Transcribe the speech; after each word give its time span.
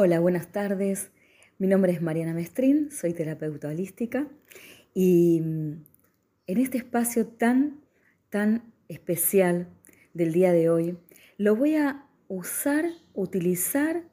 Hola, 0.00 0.20
buenas 0.20 0.52
tardes. 0.52 1.10
Mi 1.58 1.66
nombre 1.66 1.90
es 1.90 2.00
Mariana 2.00 2.32
Mestrín, 2.32 2.92
soy 2.92 3.14
terapeuta 3.14 3.66
holística 3.66 4.28
y 4.94 5.40
mm, 5.40 5.72
en 6.46 6.58
este 6.58 6.78
espacio 6.78 7.26
tan, 7.26 7.80
tan 8.30 8.72
especial 8.86 9.66
del 10.14 10.32
día 10.32 10.52
de 10.52 10.70
hoy, 10.70 10.96
lo 11.36 11.56
voy 11.56 11.74
a 11.74 12.06
usar, 12.28 12.84
utilizar 13.12 14.04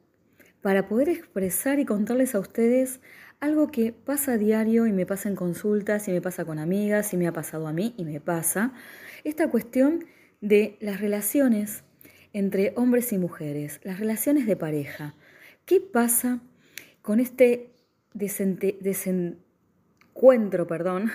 para 0.60 0.88
poder 0.88 1.08
expresar 1.08 1.78
y 1.78 1.84
contarles 1.84 2.34
a 2.34 2.40
ustedes 2.40 3.00
algo 3.38 3.68
que 3.68 3.92
pasa 3.92 4.32
a 4.32 4.38
diario 4.38 4.88
y 4.88 4.92
me 4.92 5.06
pasa 5.06 5.28
en 5.28 5.36
consultas 5.36 6.08
y 6.08 6.10
me 6.10 6.20
pasa 6.20 6.44
con 6.44 6.58
amigas 6.58 7.14
y 7.14 7.16
me 7.16 7.28
ha 7.28 7.32
pasado 7.32 7.68
a 7.68 7.72
mí 7.72 7.94
y 7.96 8.04
me 8.04 8.20
pasa. 8.20 8.74
Esta 9.22 9.48
cuestión 9.52 10.04
de 10.40 10.78
las 10.80 11.00
relaciones 11.00 11.84
entre 12.32 12.72
hombres 12.74 13.12
y 13.12 13.18
mujeres, 13.18 13.78
las 13.84 14.00
relaciones 14.00 14.46
de 14.48 14.56
pareja. 14.56 15.14
¿Qué 15.66 15.80
pasa 15.80 16.40
con 17.02 17.18
este 17.18 17.72
desencuentro 18.14 20.68
perdón, 20.68 21.10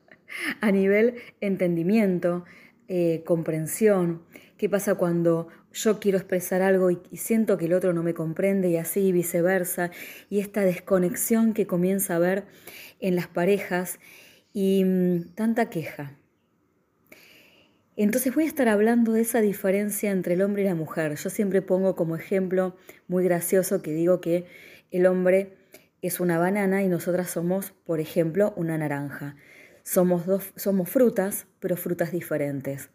a 0.60 0.70
nivel 0.70 1.16
entendimiento, 1.40 2.44
eh, 2.86 3.24
comprensión? 3.26 4.22
¿Qué 4.58 4.68
pasa 4.68 4.94
cuando 4.94 5.48
yo 5.72 5.98
quiero 5.98 6.18
expresar 6.18 6.62
algo 6.62 6.92
y, 6.92 7.00
siento 7.16 7.58
que 7.58 7.64
el 7.64 7.72
otro 7.72 7.92
no 7.92 8.04
me 8.04 8.14
comprende 8.14 8.70
y 8.70 8.76
así 8.76 9.10
viceversa? 9.10 9.90
Y 10.30 10.38
esta 10.38 10.60
desconexión 10.60 11.52
que 11.52 11.66
comienza 11.66 12.12
a 12.12 12.18
haber 12.18 12.44
en 13.00 13.16
las 13.16 13.26
parejas 13.26 13.98
y 14.52 14.84
mm, 14.84 15.34
tanta 15.34 15.68
queja. 15.68 16.16
Entonces 17.96 18.34
voy 18.34 18.44
a 18.44 18.48
estar 18.48 18.68
hablando 18.68 19.12
de 19.12 19.22
esa 19.22 19.40
diferencia 19.40 20.10
entre 20.10 20.34
el 20.34 20.42
hombre 20.42 20.62
y 20.62 20.66
la 20.66 20.74
mujer. 20.74 21.16
Yo 21.16 21.30
siempre 21.30 21.62
pongo 21.62 21.96
como 21.96 22.14
ejemplo 22.14 22.76
muy 23.08 23.24
gracioso 23.24 23.80
que 23.80 23.92
digo 23.92 24.20
que 24.20 24.44
el 24.90 25.06
hombre 25.06 25.56
es 26.02 26.20
una 26.20 26.38
banana 26.38 26.82
y 26.82 26.88
nosotras 26.88 27.30
somos, 27.30 27.72
por 27.84 28.00
ejemplo, 28.00 28.52
una 28.56 28.76
naranja. 28.76 29.36
Somos, 29.82 30.26
dos, 30.26 30.52
somos 30.56 30.90
frutas, 30.90 31.46
pero 31.58 31.76
frutas 31.78 32.12
diferentes. 32.12 32.90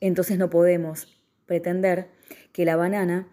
Entonces 0.00 0.36
no 0.36 0.50
podemos 0.50 1.20
pretender 1.46 2.08
que 2.52 2.64
la 2.64 2.74
banana 2.74 3.28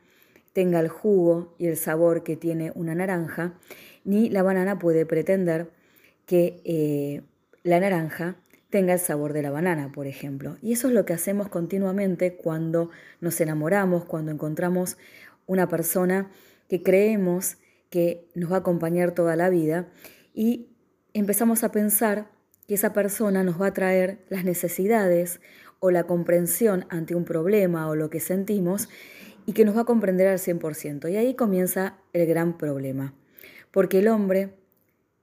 tenga 0.54 0.80
el 0.80 0.88
jugo 0.88 1.56
y 1.58 1.66
el 1.66 1.78
sabor 1.78 2.24
que 2.24 2.36
tiene 2.36 2.72
una 2.76 2.94
naranja, 2.94 3.60
ni 4.04 4.30
la 4.30 4.44
banana 4.44 4.78
puede 4.78 5.06
pretender 5.08 5.72
que 6.28 6.62
eh, 6.64 7.22
la 7.64 7.80
naranja 7.80 8.38
tenga 8.70 8.94
el 8.94 9.00
sabor 9.00 9.34
de 9.34 9.42
la 9.42 9.52
banana, 9.52 9.92
por 9.92 10.08
ejemplo. 10.08 10.58
Y 10.62 10.74
eso 10.74 10.88
es 10.88 10.94
lo 10.94 11.06
que 11.06 11.14
hacemos 11.14 11.50
continuamente 11.50 12.36
cuando 12.36 12.90
nos 13.22 13.40
enamoramos, 13.40 14.06
cuando 14.06 14.32
encontramos 14.32 14.98
una 15.46 15.68
persona 15.70 16.30
que 16.68 16.84
creemos 16.84 17.58
que 17.90 18.28
nos 18.36 18.52
va 18.52 18.58
a 18.58 18.60
acompañar 18.60 19.12
toda 19.12 19.36
la 19.36 19.50
vida 19.50 19.88
y 20.34 20.68
empezamos 21.14 21.64
a 21.64 21.72
pensar 21.72 22.28
que 22.68 22.76
esa 22.76 22.92
persona 22.92 23.44
nos 23.44 23.62
va 23.62 23.68
a 23.68 23.74
traer 23.74 24.26
las 24.30 24.44
necesidades 24.44 25.40
o 25.80 25.90
la 25.92 26.04
comprensión 26.04 26.86
ante 26.90 27.16
un 27.16 27.24
problema 27.24 27.88
o 27.88 27.96
lo 27.96 28.10
que 28.10 28.20
sentimos 28.20 28.90
y 29.46 29.54
que 29.54 29.64
nos 29.64 29.78
va 29.78 29.82
a 29.82 29.86
comprender 29.86 30.28
al 30.28 30.40
100%. 30.40 31.10
Y 31.10 31.16
ahí 31.16 31.34
comienza 31.34 31.98
el 32.12 32.28
gran 32.28 32.58
problema, 32.58 33.14
porque 33.72 34.00
el 34.00 34.10
hombre 34.10 34.57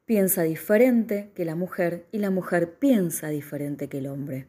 piensa 0.06 0.42
diferente 0.42 1.30
que 1.34 1.44
la 1.44 1.54
mujer 1.54 2.06
y 2.12 2.18
la 2.18 2.30
mujer 2.30 2.74
piensa 2.78 3.28
diferente 3.28 3.88
que 3.88 3.98
el 3.98 4.06
hombre. 4.06 4.46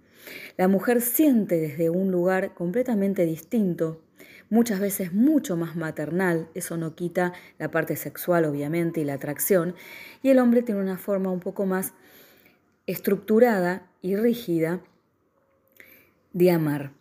La 0.58 0.68
mujer 0.68 1.02
siente 1.02 1.60
desde 1.60 1.90
un 1.90 2.12
lugar 2.12 2.54
completamente 2.54 3.26
distinto, 3.26 4.02
muchas 4.50 4.80
veces 4.80 5.14
mucho 5.14 5.56
más 5.56 5.76
maternal, 5.76 6.50
eso 6.54 6.78
no 6.78 6.96
quita 6.96 7.34
la 7.58 7.72
parte 7.72 7.96
sexual 7.96 8.46
obviamente 8.46 9.02
y 9.02 9.04
la 9.06 9.14
atracción, 9.14 9.76
y 10.24 10.30
el 10.30 10.40
hombre 10.40 10.62
tiene 10.62 10.82
una 10.82 10.98
forma 10.98 11.32
un 11.32 11.40
poco 11.40 11.66
más 11.66 11.94
estructurada 12.88 13.90
y 14.02 14.16
rígida 14.16 14.82
de 16.34 16.52
amar. 16.52 16.92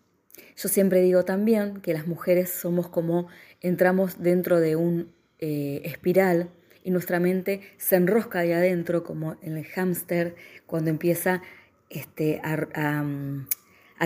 Yo 0.57 0.69
siempre 0.69 1.01
digo 1.01 1.25
también 1.25 1.81
que 1.81 1.93
las 1.93 2.07
mujeres 2.07 2.51
somos 2.51 2.89
como 2.89 3.27
entramos 3.61 4.23
dentro 4.23 4.61
de 4.61 4.77
un 4.77 5.13
eh, 5.39 5.83
espiral, 5.85 6.51
y 6.85 6.91
nuestra 6.91 7.19
mente 7.19 7.63
se 7.79 7.97
enrosca 7.97 8.41
ahí 8.41 8.53
adentro 8.53 9.03
como 9.03 9.37
en 9.43 9.57
el 9.57 9.65
hámster 9.65 10.37
cuando 10.67 10.91
empieza 10.91 11.43
este, 11.91 12.41
a, 12.45 12.57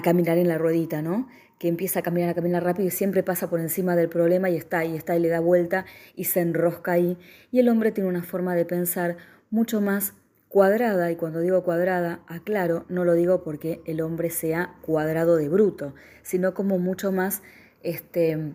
caminar 0.03 0.39
en 0.39 0.49
la 0.49 0.57
ruedita, 0.57 1.03
¿no? 1.03 1.29
que 1.59 1.67
empieza 1.67 1.99
a 1.99 2.03
caminar, 2.03 2.31
a 2.31 2.35
caminar 2.35 2.63
rápido 2.63 2.87
y 2.87 2.93
siempre 2.93 3.25
pasa 3.25 3.51
por 3.51 3.59
encima 3.59 3.97
del 3.97 4.09
problema 4.09 4.49
y 4.49 4.57
está 4.57 4.79
ahí, 4.79 4.95
está 4.95 5.17
y 5.17 5.21
le 5.21 5.29
da 5.29 5.41
vuelta 5.41 5.87
y 6.15 6.25
se 6.25 6.41
enrosca 6.41 6.93
ahí. 6.93 7.19
Y 7.51 7.59
el 7.59 7.69
hombre 7.69 7.91
tiene 7.91 8.09
una 8.09 8.23
forma 8.23 8.55
de 8.55 8.65
pensar 8.65 9.17
mucho 9.51 9.81
más 9.81 10.15
cuadrada, 10.49 11.11
y 11.11 11.17
cuando 11.17 11.41
digo 11.41 11.65
cuadrada, 11.65 12.21
aclaro, 12.29 12.85
no 12.89 13.05
lo 13.05 13.15
digo 13.15 13.43
porque 13.43 13.83
el 13.87 14.01
hombre 14.01 14.31
sea 14.31 14.77
cuadrado 14.83 15.37
de 15.37 15.49
bruto, 15.49 15.95
sino 16.23 16.55
como 16.55 16.79
mucho 16.79 17.11
más 17.11 17.43
este, 17.83 18.55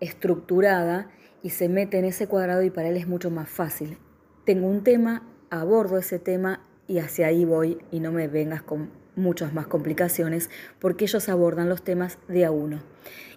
estructurada 0.00 1.10
y 1.42 1.50
se 1.50 1.68
mete 1.68 1.98
en 1.98 2.04
ese 2.04 2.26
cuadrado 2.26 2.62
y 2.62 2.70
para 2.70 2.88
él 2.88 2.96
es 2.96 3.06
mucho 3.06 3.30
más 3.30 3.48
fácil. 3.48 3.98
Tengo 4.44 4.66
un 4.66 4.84
tema, 4.84 5.22
abordo 5.50 5.98
ese 5.98 6.18
tema 6.18 6.60
y 6.86 6.98
hacia 6.98 7.26
ahí 7.26 7.44
voy 7.44 7.78
y 7.90 8.00
no 8.00 8.12
me 8.12 8.28
vengas 8.28 8.62
con 8.62 8.90
muchas 9.14 9.52
más 9.52 9.66
complicaciones 9.66 10.50
porque 10.78 11.04
ellos 11.04 11.28
abordan 11.28 11.68
los 11.68 11.82
temas 11.82 12.18
de 12.28 12.44
a 12.44 12.50
uno. 12.50 12.82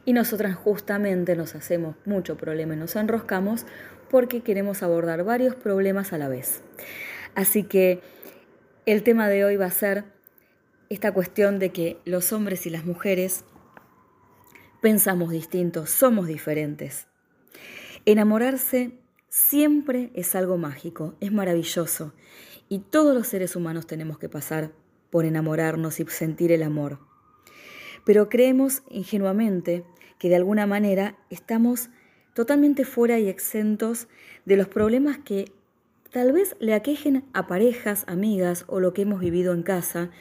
Y 0.05 0.13
nosotras 0.13 0.55
justamente 0.55 1.35
nos 1.35 1.55
hacemos 1.55 1.95
mucho 2.05 2.37
problema 2.37 2.75
y 2.75 2.77
nos 2.77 2.95
enroscamos 2.95 3.65
porque 4.09 4.41
queremos 4.41 4.83
abordar 4.83 5.23
varios 5.23 5.55
problemas 5.55 6.13
a 6.13 6.17
la 6.17 6.27
vez. 6.27 6.61
Así 7.33 7.63
que 7.63 8.01
el 8.85 9.03
tema 9.03 9.27
de 9.27 9.45
hoy 9.45 9.55
va 9.55 9.65
a 9.65 9.71
ser 9.71 10.05
esta 10.89 11.11
cuestión 11.11 11.59
de 11.59 11.71
que 11.71 11.97
los 12.05 12.31
hombres 12.31 12.65
y 12.67 12.69
las 12.69 12.85
mujeres 12.85 13.43
pensamos 14.81 15.31
distintos, 15.31 15.89
somos 15.89 16.27
diferentes. 16.27 17.07
Enamorarse 18.07 18.99
siempre 19.29 20.11
es 20.13 20.35
algo 20.35 20.59
mágico, 20.59 21.15
es 21.21 21.31
maravilloso, 21.31 22.13
y 22.69 22.77
todos 22.77 23.15
los 23.15 23.25
seres 23.25 23.55
humanos 23.55 23.87
tenemos 23.87 24.19
que 24.19 24.29
pasar 24.29 24.73
por 25.09 25.25
enamorarnos 25.25 25.99
y 25.99 26.05
sentir 26.05 26.51
el 26.51 26.61
amor. 26.61 26.99
Pero 28.05 28.29
creemos 28.29 28.83
ingenuamente 28.91 29.85
que 30.19 30.29
de 30.29 30.35
alguna 30.35 30.67
manera 30.67 31.17
estamos 31.31 31.89
totalmente 32.35 32.85
fuera 32.85 33.17
y 33.17 33.27
exentos 33.27 34.07
de 34.45 34.57
los 34.57 34.67
problemas 34.67 35.17
que 35.17 35.51
tal 36.11 36.31
vez 36.31 36.55
le 36.59 36.75
aquejen 36.75 37.25
a 37.33 37.47
parejas, 37.47 38.03
amigas 38.05 38.65
o 38.67 38.79
lo 38.79 38.93
que 38.93 39.01
hemos 39.01 39.19
vivido 39.19 39.51
en 39.51 39.63
casa, 39.63 40.11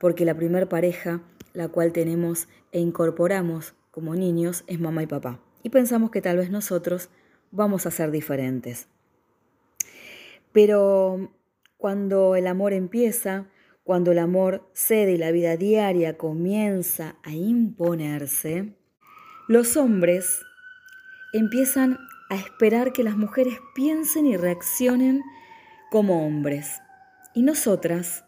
porque 0.00 0.24
la 0.24 0.34
primer 0.34 0.68
pareja, 0.68 1.22
la 1.52 1.68
cual 1.68 1.92
tenemos 1.92 2.48
e 2.72 2.80
incorporamos 2.80 3.74
como 3.92 4.16
niños, 4.16 4.64
es 4.66 4.80
mamá 4.80 5.04
y 5.04 5.06
papá. 5.06 5.38
Y 5.62 5.70
pensamos 5.70 6.10
que 6.10 6.22
tal 6.22 6.38
vez 6.38 6.50
nosotros 6.50 7.10
vamos 7.50 7.86
a 7.86 7.90
ser 7.90 8.10
diferentes. 8.10 8.88
Pero 10.52 11.32
cuando 11.76 12.36
el 12.36 12.46
amor 12.46 12.72
empieza, 12.72 13.46
cuando 13.84 14.12
el 14.12 14.18
amor 14.18 14.68
cede 14.72 15.12
y 15.12 15.18
la 15.18 15.30
vida 15.30 15.56
diaria 15.56 16.16
comienza 16.16 17.16
a 17.22 17.32
imponerse, 17.32 18.74
los 19.48 19.76
hombres 19.76 20.42
empiezan 21.32 21.98
a 22.28 22.36
esperar 22.36 22.92
que 22.92 23.02
las 23.02 23.16
mujeres 23.16 23.58
piensen 23.74 24.26
y 24.26 24.36
reaccionen 24.36 25.22
como 25.90 26.26
hombres. 26.26 26.80
Y 27.34 27.42
nosotras 27.42 28.24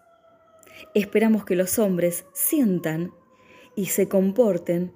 esperamos 0.94 1.44
que 1.44 1.54
los 1.54 1.78
hombres 1.78 2.24
sientan 2.32 3.12
y 3.76 3.86
se 3.86 4.08
comporten 4.08 4.92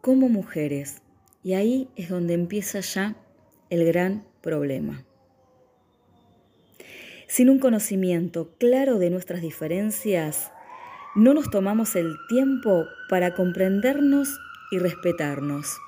como 0.00 0.28
mujeres. 0.28 1.02
Y 1.42 1.54
ahí 1.54 1.90
es 1.96 2.08
donde 2.08 2.34
empieza 2.34 2.80
ya 2.80 3.16
el 3.74 3.84
gran 3.84 4.24
problema. 4.40 5.04
Sin 7.26 7.50
un 7.50 7.58
conocimiento 7.58 8.54
claro 8.58 8.98
de 8.98 9.10
nuestras 9.10 9.42
diferencias, 9.42 10.52
no 11.16 11.34
nos 11.34 11.50
tomamos 11.50 11.96
el 11.96 12.14
tiempo 12.28 12.86
para 13.08 13.34
comprendernos 13.34 14.38
y 14.70 14.78
respetarnos. 14.78 15.78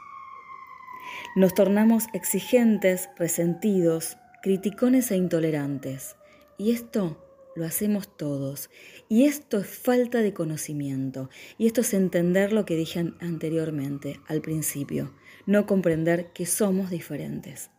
Nos 1.36 1.54
tornamos 1.54 2.04
exigentes, 2.12 3.08
resentidos, 3.16 4.16
criticones 4.42 5.10
e 5.10 5.16
intolerantes. 5.16 6.16
Y 6.58 6.72
esto 6.72 7.22
lo 7.54 7.64
hacemos 7.64 8.16
todos. 8.16 8.70
Y 9.08 9.24
esto 9.24 9.58
es 9.58 9.66
falta 9.66 10.22
de 10.22 10.32
conocimiento. 10.32 11.30
Y 11.58 11.66
esto 11.66 11.80
es 11.80 11.94
entender 11.94 12.52
lo 12.52 12.64
que 12.64 12.76
dije 12.76 13.12
anteriormente, 13.20 14.20
al 14.26 14.40
principio. 14.40 15.12
No 15.46 15.66
comprender 15.66 16.32
que 16.32 16.46
somos 16.46 16.90
diferentes. 16.90 17.70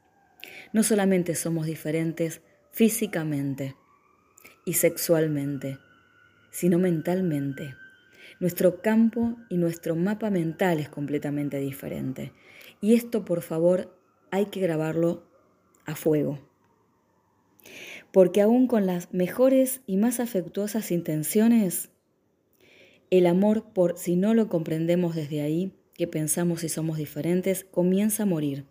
No 0.73 0.83
solamente 0.83 1.35
somos 1.35 1.65
diferentes 1.65 2.41
físicamente 2.71 3.75
y 4.65 4.73
sexualmente, 4.73 5.79
sino 6.51 6.77
mentalmente. 6.79 7.75
Nuestro 8.39 8.81
campo 8.81 9.37
y 9.49 9.57
nuestro 9.57 9.95
mapa 9.95 10.29
mental 10.29 10.79
es 10.79 10.89
completamente 10.89 11.57
diferente. 11.59 12.33
Y 12.81 12.93
esto, 12.93 13.25
por 13.25 13.41
favor, 13.41 13.97
hay 14.29 14.47
que 14.47 14.59
grabarlo 14.59 15.23
a 15.85 15.95
fuego. 15.95 16.39
Porque 18.11 18.41
aún 18.41 18.67
con 18.67 18.85
las 18.85 19.13
mejores 19.13 19.81
y 19.87 19.97
más 19.97 20.19
afectuosas 20.19 20.91
intenciones, 20.91 21.89
el 23.09 23.25
amor, 23.25 23.71
por 23.73 23.97
si 23.97 24.15
no 24.15 24.33
lo 24.33 24.49
comprendemos 24.49 25.15
desde 25.15 25.41
ahí, 25.41 25.73
que 25.93 26.07
pensamos 26.07 26.63
y 26.63 26.69
somos 26.69 26.97
diferentes, 26.97 27.63
comienza 27.63 28.23
a 28.23 28.27
morir. 28.27 28.65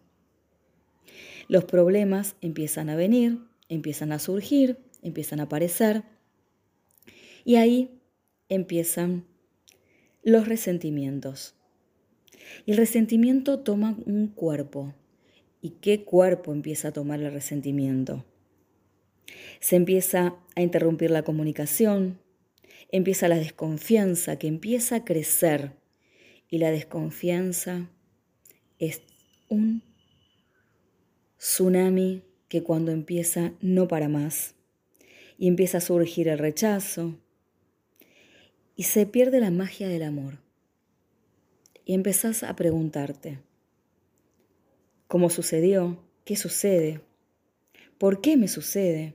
Los 1.49 1.65
problemas 1.65 2.37
empiezan 2.41 2.89
a 2.89 2.97
venir, 2.97 3.41
empiezan 3.69 4.13
a 4.13 4.19
surgir, 4.19 4.79
empiezan 5.03 5.41
a 5.41 5.45
aparecer, 5.45 6.03
y 7.45 7.57
ahí 7.57 8.01
empiezan 8.49 9.25
los 10.23 10.49
resentimientos. 10.49 11.55
El 12.67 12.77
resentimiento 12.77 13.61
toma 13.61 13.97
un 14.07 14.29
cuerpo. 14.29 14.95
¿Y 15.63 15.71
qué 15.81 16.05
cuerpo 16.05 16.53
empieza 16.53 16.89
a 16.89 16.93
tomar 16.93 17.21
el 17.21 17.33
resentimiento? 17.33 18.25
Se 19.61 19.77
empieza 19.77 20.37
a 20.55 20.63
interrumpir 20.63 21.11
la 21.11 21.23
comunicación, 21.23 22.19
empieza 22.91 23.29
la 23.29 23.37
desconfianza 23.37 24.39
que 24.39 24.49
empieza 24.49 24.97
a 24.97 25.05
crecer 25.05 25.73
y 26.49 26.59
la 26.59 26.71
desconfianza 26.71 27.91
es 28.79 29.03
un 29.49 29.83
tsunami 31.39 32.23
que 32.49 32.63
cuando 32.63 32.93
empieza 32.93 33.53
no 33.61 33.89
para 33.89 34.09
más 34.09 34.55
y 35.39 35.49
empieza 35.49 35.79
a 35.79 35.83
surgir 35.83 36.29
el 36.29 36.39
rechazo 36.39 37.15
y 38.75 38.85
se 38.85 39.07
pierde 39.07 39.41
la 39.41 39.51
magia 39.51 39.89
del 39.89 40.03
amor 40.03 40.39
y 41.85 41.95
empezás 41.95 42.43
a 42.43 42.55
preguntarte, 42.57 43.39
¿cómo 45.07 45.31
sucedió? 45.31 46.03
¿Qué 46.25 46.37
sucede? 46.37 47.01
¿Por 47.99 48.21
qué 48.21 48.37
me 48.37 48.49
sucede? 48.49 49.15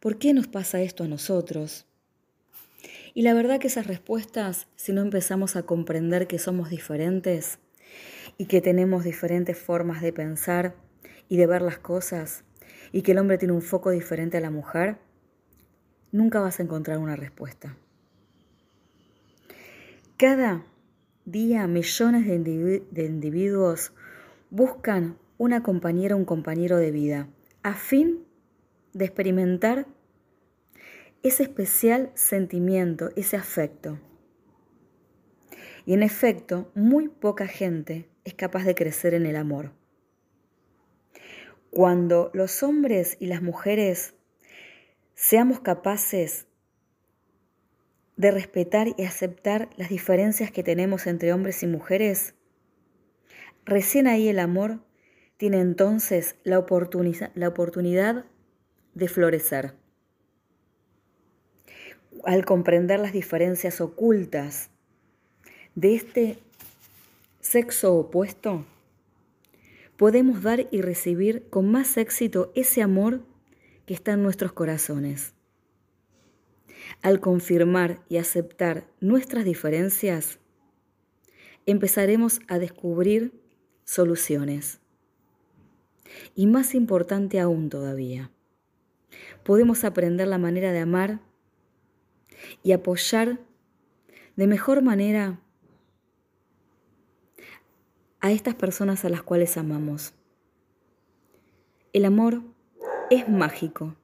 ¿Por 0.00 0.18
qué 0.18 0.32
nos 0.32 0.48
pasa 0.48 0.80
esto 0.80 1.04
a 1.04 1.08
nosotros? 1.08 1.86
Y 3.14 3.22
la 3.22 3.34
verdad 3.34 3.60
que 3.60 3.66
esas 3.66 3.86
respuestas, 3.86 4.66
si 4.76 4.92
no 4.92 5.02
empezamos 5.02 5.54
a 5.56 5.64
comprender 5.64 6.26
que 6.26 6.38
somos 6.38 6.70
diferentes 6.70 7.58
y 8.38 8.46
que 8.46 8.62
tenemos 8.62 9.04
diferentes 9.04 9.58
formas 9.58 10.00
de 10.00 10.12
pensar 10.12 10.74
y 11.32 11.38
de 11.38 11.46
ver 11.46 11.62
las 11.62 11.78
cosas, 11.78 12.44
y 12.92 13.00
que 13.00 13.12
el 13.12 13.18
hombre 13.18 13.38
tiene 13.38 13.54
un 13.54 13.62
foco 13.62 13.88
diferente 13.88 14.36
a 14.36 14.40
la 14.42 14.50
mujer, 14.50 14.98
nunca 16.10 16.40
vas 16.40 16.60
a 16.60 16.62
encontrar 16.62 16.98
una 16.98 17.16
respuesta. 17.16 17.74
Cada 20.18 20.66
día 21.24 21.66
millones 21.66 22.26
de, 22.26 23.04
individuos 23.06 23.94
buscan 24.50 25.16
una 25.38 25.62
compañera 25.62 26.16
o 26.16 26.18
un 26.18 26.26
compañero 26.26 26.76
de 26.76 26.90
vida 26.90 27.28
a 27.62 27.72
fin 27.72 28.26
de 28.92 29.06
experimentar 29.06 29.86
ese 31.22 31.44
especial 31.44 32.10
sentimiento, 32.12 33.08
ese 33.16 33.38
afecto. 33.38 33.98
Y 35.86 35.94
en 35.94 36.02
efecto, 36.02 36.70
muy 36.74 37.08
poca 37.08 37.46
gente 37.46 38.06
es 38.22 38.34
capaz 38.34 38.64
de 38.64 38.74
crecer 38.74 39.14
en 39.14 39.24
el 39.24 39.36
amor. 39.36 39.72
Cuando 41.72 42.30
los 42.34 42.62
hombres 42.62 43.16
y 43.18 43.28
las 43.28 43.40
mujeres 43.40 44.12
seamos 45.14 45.60
capaces 45.60 46.46
de 48.18 48.30
respetar 48.30 48.88
y 48.98 49.04
aceptar 49.04 49.70
las 49.78 49.88
diferencias 49.88 50.50
que 50.50 50.62
tenemos 50.62 51.06
entre 51.06 51.32
hombres 51.32 51.62
y 51.62 51.66
mujeres, 51.66 52.34
recién 53.64 54.06
ahí 54.06 54.28
el 54.28 54.38
amor 54.38 54.80
tiene 55.38 55.60
entonces 55.60 56.36
la, 56.44 56.58
oportunidad 56.58 58.26
de 58.92 59.08
florecer. 59.08 59.74
Al 62.22 62.44
comprender 62.44 63.00
las 63.00 63.14
diferencias 63.14 63.80
ocultas 63.80 64.68
de 65.74 65.94
este 65.94 66.38
sexo 67.40 67.94
opuesto, 67.96 68.66
podemos 69.96 70.42
dar 70.42 70.68
y 70.70 70.80
recibir 70.80 71.48
con 71.50 71.70
más 71.70 71.96
éxito 71.96 72.52
ese 72.54 72.82
amor 72.82 73.24
que 73.86 73.94
está 73.94 74.12
en 74.12 74.22
nuestros 74.22 74.52
corazones. 74.52 75.34
Al 77.02 77.20
confirmar 77.20 78.02
y 78.08 78.16
aceptar 78.16 78.86
nuestras 79.00 79.44
diferencias, 79.44 80.38
empezaremos 81.66 82.40
a 82.48 82.58
descubrir 82.58 83.32
soluciones. 83.84 84.80
Y 86.34 86.46
más 86.46 86.74
importante 86.74 87.40
aún 87.40 87.70
todavía, 87.70 88.30
podemos 89.44 89.84
aprender 89.84 90.28
la 90.28 90.38
manera 90.38 90.72
de 90.72 90.80
amar 90.80 91.20
y 92.62 92.72
apoyar 92.72 93.38
de 94.36 94.46
mejor 94.46 94.82
manera 94.82 95.40
a 98.22 98.30
estas 98.30 98.54
personas 98.54 99.04
a 99.04 99.08
las 99.10 99.22
cuales 99.22 99.58
amamos. 99.58 100.14
El 101.92 102.04
amor 102.06 102.40
es 103.10 103.28
mágico 103.28 103.96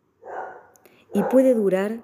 y 1.14 1.22
puede 1.22 1.54
durar 1.54 2.02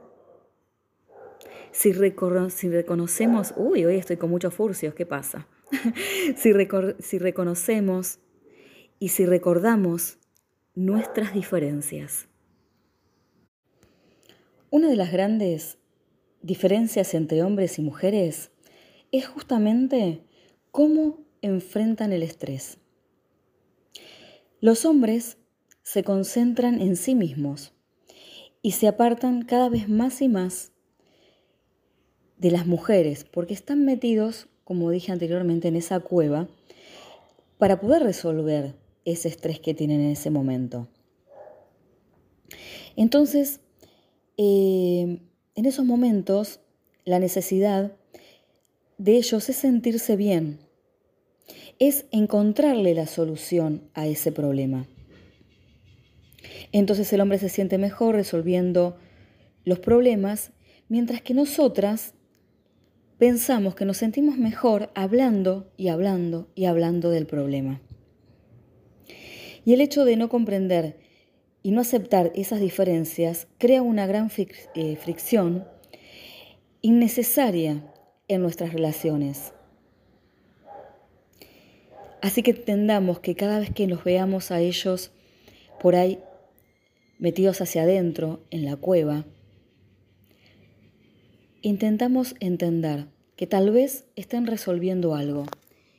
si, 1.72 1.92
reconocemos, 1.92 3.52
uy, 3.56 3.84
hoy 3.84 3.96
estoy 3.96 4.16
con 4.16 4.30
muchos 4.30 4.54
furcios, 4.54 4.94
¿qué 4.94 5.04
pasa? 5.04 5.48
si, 6.36 6.52
si 7.00 7.18
reconocemos 7.18 8.20
y 9.00 9.08
si 9.08 9.26
recordamos 9.26 10.18
nuestras 10.76 11.34
diferencias. 11.34 12.28
Una 14.70 14.88
de 14.88 14.96
las 14.96 15.10
grandes 15.10 15.78
diferencias 16.42 17.12
entre 17.14 17.42
hombres 17.42 17.80
y 17.80 17.82
mujeres 17.82 18.52
es 19.10 19.26
justamente 19.26 20.22
cómo 20.70 21.23
enfrentan 21.44 22.12
el 22.12 22.22
estrés. 22.22 22.78
Los 24.60 24.84
hombres 24.84 25.36
se 25.82 26.02
concentran 26.02 26.80
en 26.80 26.96
sí 26.96 27.14
mismos 27.14 27.72
y 28.62 28.72
se 28.72 28.88
apartan 28.88 29.42
cada 29.42 29.68
vez 29.68 29.88
más 29.88 30.22
y 30.22 30.28
más 30.28 30.72
de 32.38 32.50
las 32.50 32.66
mujeres 32.66 33.24
porque 33.24 33.54
están 33.54 33.84
metidos, 33.84 34.48
como 34.64 34.90
dije 34.90 35.12
anteriormente, 35.12 35.68
en 35.68 35.76
esa 35.76 36.00
cueva 36.00 36.48
para 37.58 37.80
poder 37.80 38.02
resolver 38.02 38.74
ese 39.04 39.28
estrés 39.28 39.60
que 39.60 39.74
tienen 39.74 40.00
en 40.00 40.10
ese 40.10 40.30
momento. 40.30 40.88
Entonces, 42.96 43.60
eh, 44.38 45.20
en 45.54 45.66
esos 45.66 45.84
momentos 45.84 46.60
la 47.04 47.18
necesidad 47.18 47.92
de 48.96 49.16
ellos 49.16 49.48
es 49.48 49.56
sentirse 49.56 50.16
bien, 50.16 50.58
es 51.78 52.06
encontrarle 52.10 52.94
la 52.94 53.06
solución 53.06 53.82
a 53.94 54.06
ese 54.06 54.32
problema. 54.32 54.86
Entonces 56.72 57.12
el 57.12 57.20
hombre 57.20 57.38
se 57.38 57.48
siente 57.48 57.78
mejor 57.78 58.14
resolviendo 58.14 58.96
los 59.64 59.78
problemas, 59.78 60.52
mientras 60.88 61.22
que 61.22 61.34
nosotras 61.34 62.14
pensamos 63.18 63.74
que 63.74 63.84
nos 63.84 63.96
sentimos 63.96 64.36
mejor 64.36 64.90
hablando 64.94 65.72
y 65.76 65.88
hablando 65.88 66.48
y 66.54 66.66
hablando 66.66 67.10
del 67.10 67.26
problema. 67.26 67.80
Y 69.64 69.72
el 69.72 69.80
hecho 69.80 70.04
de 70.04 70.16
no 70.16 70.28
comprender 70.28 70.98
y 71.62 71.70
no 71.70 71.80
aceptar 71.80 72.30
esas 72.34 72.60
diferencias 72.60 73.46
crea 73.58 73.80
una 73.80 74.06
gran 74.06 74.30
eh, 74.36 74.96
fricción 74.96 75.64
innecesaria 76.82 77.82
en 78.28 78.42
nuestras 78.42 78.74
relaciones. 78.74 79.54
Así 82.24 82.42
que 82.42 82.52
entendamos 82.52 83.20
que 83.20 83.34
cada 83.34 83.58
vez 83.58 83.70
que 83.70 83.86
nos 83.86 84.02
veamos 84.02 84.50
a 84.50 84.58
ellos 84.58 85.12
por 85.78 85.94
ahí 85.94 86.20
metidos 87.18 87.60
hacia 87.60 87.82
adentro, 87.82 88.40
en 88.50 88.64
la 88.64 88.76
cueva, 88.76 89.26
intentamos 91.60 92.34
entender 92.40 93.08
que 93.36 93.46
tal 93.46 93.70
vez 93.72 94.06
estén 94.16 94.46
resolviendo 94.46 95.14
algo 95.14 95.44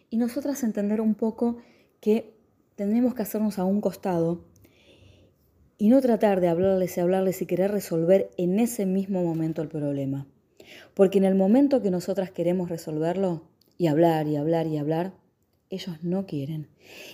y 0.10 0.17
nosotras 0.17 0.63
entender 0.63 1.00
un 1.00 1.13
poco 1.13 1.58
que 2.01 2.34
tendremos 2.75 3.13
que 3.13 3.22
hacernos 3.22 3.60
a 3.60 3.63
un 3.63 3.79
costado 3.79 4.44
y 5.77 5.89
no 5.89 6.01
tratar 6.01 6.41
de 6.41 6.48
hablarles 6.48 6.98
y 6.98 7.01
hablarles 7.01 7.44
y 7.44 7.46
querer 7.46 7.70
resolver 7.70 8.32
en 8.38 8.58
ese 8.58 8.88
mismo 8.88 9.24
momento 9.24 9.62
el 9.62 9.67
problema. 9.67 10.25
Porque 10.96 11.20
en 11.20 11.25
el 11.25 11.36
momento 11.36 11.84
que 11.84 11.91
nosotras 11.91 12.32
queremos 12.32 12.70
resolverlo 12.70 13.44
y 13.77 13.86
hablar 13.86 14.25
y 14.25 14.38
hablar 14.38 14.65
y 14.65 14.79
hablar, 14.79 15.13
ellos 15.69 16.03
no 16.03 16.25
quieren. 16.25 16.67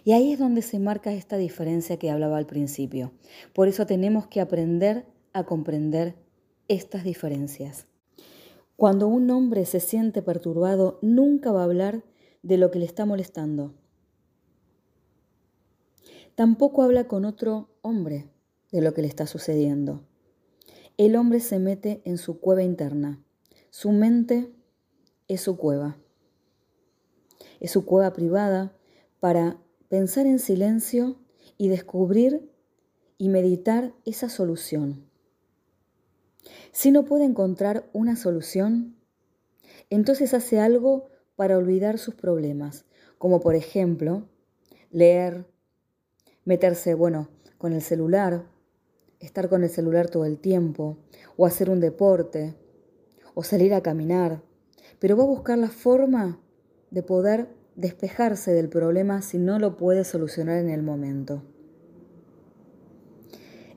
Y 0.04 0.12
ahí 0.12 0.34
es 0.34 0.40
donde 0.40 0.62
se 0.62 0.80
marca 0.80 1.14
esta 1.14 1.38
diferencia 1.38 1.98
que 1.98 2.10
hablaba 2.12 2.38
al 2.38 2.46
principio. 2.46 3.12
Por 3.54 3.68
eso 3.68 3.86
tenemos 3.86 4.28
que 4.28 4.42
aprender 4.42 5.06
a 5.34 5.46
comprender 5.46 6.16
estas 6.68 7.04
diferencias. 7.04 7.88
Cuando 8.76 9.08
un 9.08 9.30
hombre 9.30 9.66
se 9.66 9.80
siente 9.80 10.22
perturbado, 10.22 11.00
nunca 11.02 11.52
va 11.52 11.62
a 11.62 11.66
hablar 11.66 12.04
de 12.42 12.58
lo 12.58 12.72
que 12.72 12.80
le 12.80 12.86
está 12.86 13.06
molestando. 13.06 13.76
Tampoco 16.36 16.82
habla 16.82 17.08
con 17.08 17.26
otro 17.26 17.70
hombre 17.82 18.30
de 18.72 18.82
lo 18.82 18.94
que 18.94 19.02
le 19.02 19.08
está 19.08 19.28
sucediendo. 19.28 20.04
El 20.98 21.16
hombre 21.16 21.40
se 21.40 21.60
mete 21.60 22.02
en 22.06 22.18
su 22.18 22.40
cueva 22.40 22.64
interna. 22.64 23.24
Su 23.70 23.92
mente 23.92 24.52
es 25.28 25.42
su 25.42 25.58
cueva. 25.58 25.98
Es 27.62 27.72
su 27.72 27.86
cueva 27.86 28.12
privada 28.12 28.76
para 29.22 29.62
pensar 29.88 30.26
en 30.26 30.40
silencio 30.40 31.22
y 31.58 31.70
descubrir 31.70 32.52
y 33.18 33.30
meditar 33.30 33.94
esa 34.04 34.30
solución. 34.30 35.06
Si 36.72 36.92
no 36.92 37.06
puede 37.06 37.24
encontrar 37.24 37.88
una 37.94 38.16
solución, 38.16 38.98
entonces 39.92 40.34
hace 40.34 40.60
algo 40.60 41.10
para 41.36 41.58
olvidar 41.58 42.00
sus 42.00 42.16
problemas, 42.16 42.86
como 43.20 43.40
por 43.42 43.56
ejemplo 43.56 44.28
leer, 44.90 45.46
meterse, 46.46 46.96
bueno, 46.96 47.30
con 47.60 47.74
el 47.74 47.84
celular, 47.84 48.48
estar 49.20 49.50
con 49.50 49.64
el 49.64 49.70
celular 49.70 50.10
todo 50.10 50.26
el 50.26 50.40
tiempo, 50.40 50.98
o 51.38 51.46
hacer 51.46 51.70
un 51.70 51.80
deporte, 51.80 52.56
o 53.36 53.44
salir 53.44 53.76
a 53.76 53.82
caminar, 53.82 54.42
pero 54.98 55.16
va 55.16 55.24
a 55.24 55.28
buscar 55.28 55.60
la 55.60 55.70
forma 55.70 56.41
de 56.92 57.04
poder 57.04 57.48
despejarse 57.76 58.52
del 58.52 58.70
problema 58.70 59.22
si 59.22 59.40
no 59.40 59.58
lo 59.58 59.78
puede 59.78 60.04
solucionar 60.04 60.58
en 60.58 60.70
el 60.70 60.84
momento. 60.84 61.42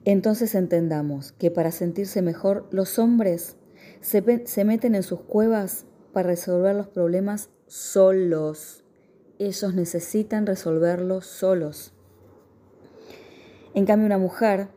Entonces 0.04 0.54
entendamos 0.54 1.33
que 1.33 1.50
para 1.50 1.71
sentirse 1.71 2.21
mejor 2.21 2.68
los 2.71 2.99
hombres 2.99 3.56
se, 4.02 4.47
se 4.47 4.64
meten 4.64 4.94
en 4.94 5.02
sus 5.02 5.21
cuevas 5.21 5.87
para 6.12 6.28
resolver 6.28 6.75
los 6.76 6.88
problemas 6.88 7.49
solos. 7.66 8.85
Ellos 9.38 9.75
necesitan 9.75 10.47
resolverlos 10.47 11.26
solos. 11.26 11.94
En 13.75 13.87
cambio, 13.87 14.06
una 14.06 14.18
mujer, 14.18 14.68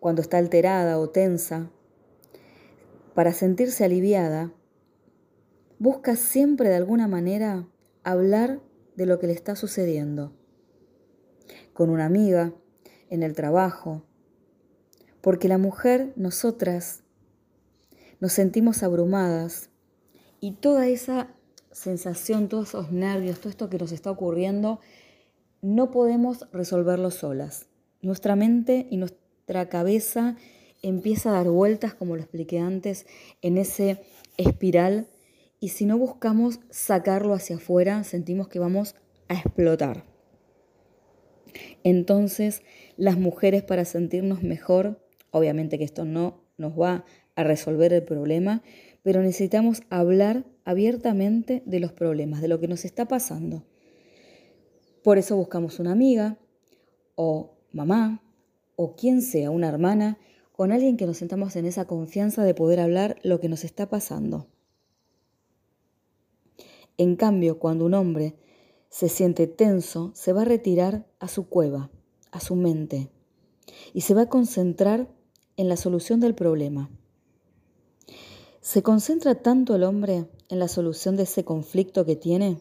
cuando 0.00 0.22
está 0.22 0.38
alterada 0.38 0.98
o 0.98 1.10
tensa, 1.10 1.70
para 3.14 3.32
sentirse 3.32 3.84
aliviada, 3.84 4.52
busca 5.78 6.16
siempre 6.16 6.68
de 6.68 6.76
alguna 6.76 7.08
manera 7.08 7.68
hablar 8.02 8.60
de 8.96 9.06
lo 9.06 9.18
que 9.18 9.26
le 9.26 9.32
está 9.32 9.56
sucediendo. 9.56 10.32
Con 11.72 11.90
una 11.90 12.06
amiga, 12.06 12.52
en 13.10 13.22
el 13.22 13.34
trabajo. 13.34 14.04
Porque 15.20 15.48
la 15.48 15.58
mujer, 15.58 16.12
nosotras, 16.16 17.02
nos 18.20 18.32
sentimos 18.32 18.82
abrumadas 18.82 19.70
y 20.40 20.52
toda 20.52 20.88
esa 20.88 21.34
sensación, 21.72 22.48
todos 22.48 22.68
esos 22.68 22.92
nervios, 22.92 23.38
todo 23.38 23.50
esto 23.50 23.68
que 23.68 23.78
nos 23.78 23.92
está 23.92 24.10
ocurriendo, 24.10 24.80
no 25.60 25.90
podemos 25.90 26.46
resolverlo 26.52 27.10
solas. 27.10 27.66
Nuestra 28.00 28.36
mente 28.36 28.86
y 28.90 28.96
nuestra 28.96 29.68
cabeza 29.68 30.36
empieza 30.82 31.30
a 31.30 31.32
dar 31.32 31.48
vueltas, 31.50 31.94
como 31.94 32.16
lo 32.16 32.22
expliqué 32.22 32.60
antes, 32.60 33.06
en 33.42 33.58
ese 33.58 34.02
espiral 34.36 35.08
y 35.60 35.68
si 35.68 35.86
no 35.86 35.98
buscamos 35.98 36.60
sacarlo 36.70 37.34
hacia 37.34 37.56
afuera, 37.56 38.04
sentimos 38.04 38.48
que 38.48 38.58
vamos 38.58 38.94
a 39.28 39.34
explotar. 39.34 40.04
Entonces, 41.82 42.62
las 42.96 43.18
mujeres 43.18 43.62
para 43.62 43.84
sentirnos 43.84 44.42
mejor, 44.42 45.00
obviamente 45.30 45.78
que 45.78 45.84
esto 45.84 46.04
no 46.04 46.44
nos 46.58 46.78
va 46.78 47.04
a 47.34 47.44
resolver 47.44 47.92
el 47.92 48.02
problema, 48.02 48.62
pero 49.02 49.22
necesitamos 49.22 49.82
hablar 49.88 50.44
abiertamente 50.64 51.62
de 51.64 51.80
los 51.80 51.92
problemas, 51.92 52.40
de 52.40 52.48
lo 52.48 52.60
que 52.60 52.68
nos 52.68 52.84
está 52.84 53.06
pasando. 53.06 53.64
Por 55.02 55.18
eso 55.18 55.36
buscamos 55.36 55.78
una 55.78 55.92
amiga 55.92 56.38
o 57.14 57.56
mamá 57.72 58.22
o 58.74 58.94
quien 58.96 59.22
sea, 59.22 59.50
una 59.50 59.68
hermana, 59.68 60.18
con 60.52 60.72
alguien 60.72 60.96
que 60.96 61.06
nos 61.06 61.18
sentamos 61.18 61.56
en 61.56 61.66
esa 61.66 61.86
confianza 61.86 62.42
de 62.44 62.54
poder 62.54 62.80
hablar 62.80 63.16
lo 63.22 63.40
que 63.40 63.48
nos 63.48 63.64
está 63.64 63.88
pasando. 63.88 64.48
En 66.98 67.16
cambio, 67.16 67.58
cuando 67.58 67.84
un 67.84 67.94
hombre 67.94 68.36
se 68.88 69.08
siente 69.08 69.46
tenso, 69.46 70.12
se 70.14 70.32
va 70.32 70.42
a 70.42 70.46
retirar 70.46 71.06
a 71.18 71.28
su 71.28 71.48
cueva, 71.48 71.90
a 72.30 72.40
su 72.40 72.56
mente, 72.56 73.10
y 73.92 74.02
se 74.02 74.14
va 74.14 74.22
a 74.22 74.28
concentrar 74.28 75.08
en 75.56 75.68
la 75.68 75.76
solución 75.76 76.20
del 76.20 76.34
problema. 76.34 76.90
Se 78.60 78.82
concentra 78.82 79.36
tanto 79.36 79.74
el 79.74 79.84
hombre 79.84 80.26
en 80.48 80.58
la 80.58 80.68
solución 80.68 81.16
de 81.16 81.24
ese 81.24 81.44
conflicto 81.44 82.04
que 82.04 82.16
tiene 82.16 82.60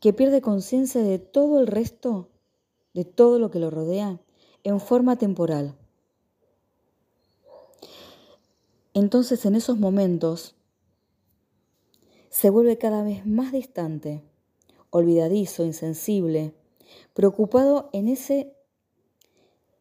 que 0.00 0.12
pierde 0.12 0.40
conciencia 0.40 1.02
de 1.02 1.18
todo 1.18 1.60
el 1.60 1.66
resto, 1.66 2.28
de 2.94 3.04
todo 3.04 3.38
lo 3.38 3.50
que 3.50 3.58
lo 3.58 3.70
rodea, 3.70 4.20
en 4.64 4.80
forma 4.80 5.16
temporal. 5.16 5.76
Entonces 8.94 9.44
en 9.46 9.54
esos 9.54 9.78
momentos 9.78 10.56
se 12.30 12.48
vuelve 12.48 12.78
cada 12.78 13.02
vez 13.02 13.26
más 13.26 13.52
distante, 13.52 14.22
olvidadizo, 14.90 15.64
insensible, 15.64 16.54
preocupado 17.12 17.90
en, 17.92 18.08
ese, 18.08 18.54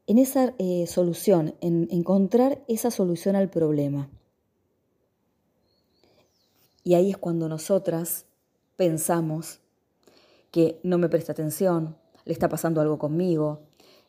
en 0.08 0.18
esa 0.18 0.54
eh, 0.58 0.88
solución, 0.88 1.56
en 1.62 1.88
encontrar 1.92 2.64
esa 2.68 2.92
solución 2.92 3.36
al 3.36 3.50
problema. 3.50 4.10
Y 6.84 6.96
ahí 6.96 7.12
es 7.12 7.18
cuando 7.18 7.48
nosotras 7.48 8.26
pensamos 8.76 9.60
que 10.52 10.80
no 10.82 10.98
me 10.98 11.10
presta 11.10 11.34
atención, 11.34 11.96
le 12.26 12.34
está 12.34 12.50
pasando 12.50 12.82
algo 12.82 12.98
conmigo, 12.98 13.62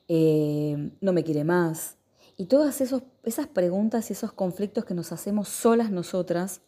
eh, 0.08 0.90
no 1.00 1.12
me 1.12 1.24
quiere 1.24 1.44
más. 1.44 1.96
Y 2.38 2.46
todas 2.46 2.80
esos, 2.80 3.02
esas 3.22 3.48
preguntas 3.48 4.08
y 4.08 4.14
esos 4.14 4.32
conflictos 4.32 4.86
que 4.86 4.94
nos 4.94 5.12
hacemos 5.12 5.48
solas 5.48 5.90
nosotras, 5.90 6.62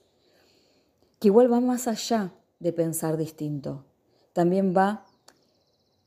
que 1.22 1.28
igual 1.28 1.52
va 1.52 1.60
más 1.60 1.86
allá 1.86 2.32
de 2.58 2.72
pensar 2.72 3.16
distinto. 3.16 3.84
También 4.32 4.74
va 4.76 5.06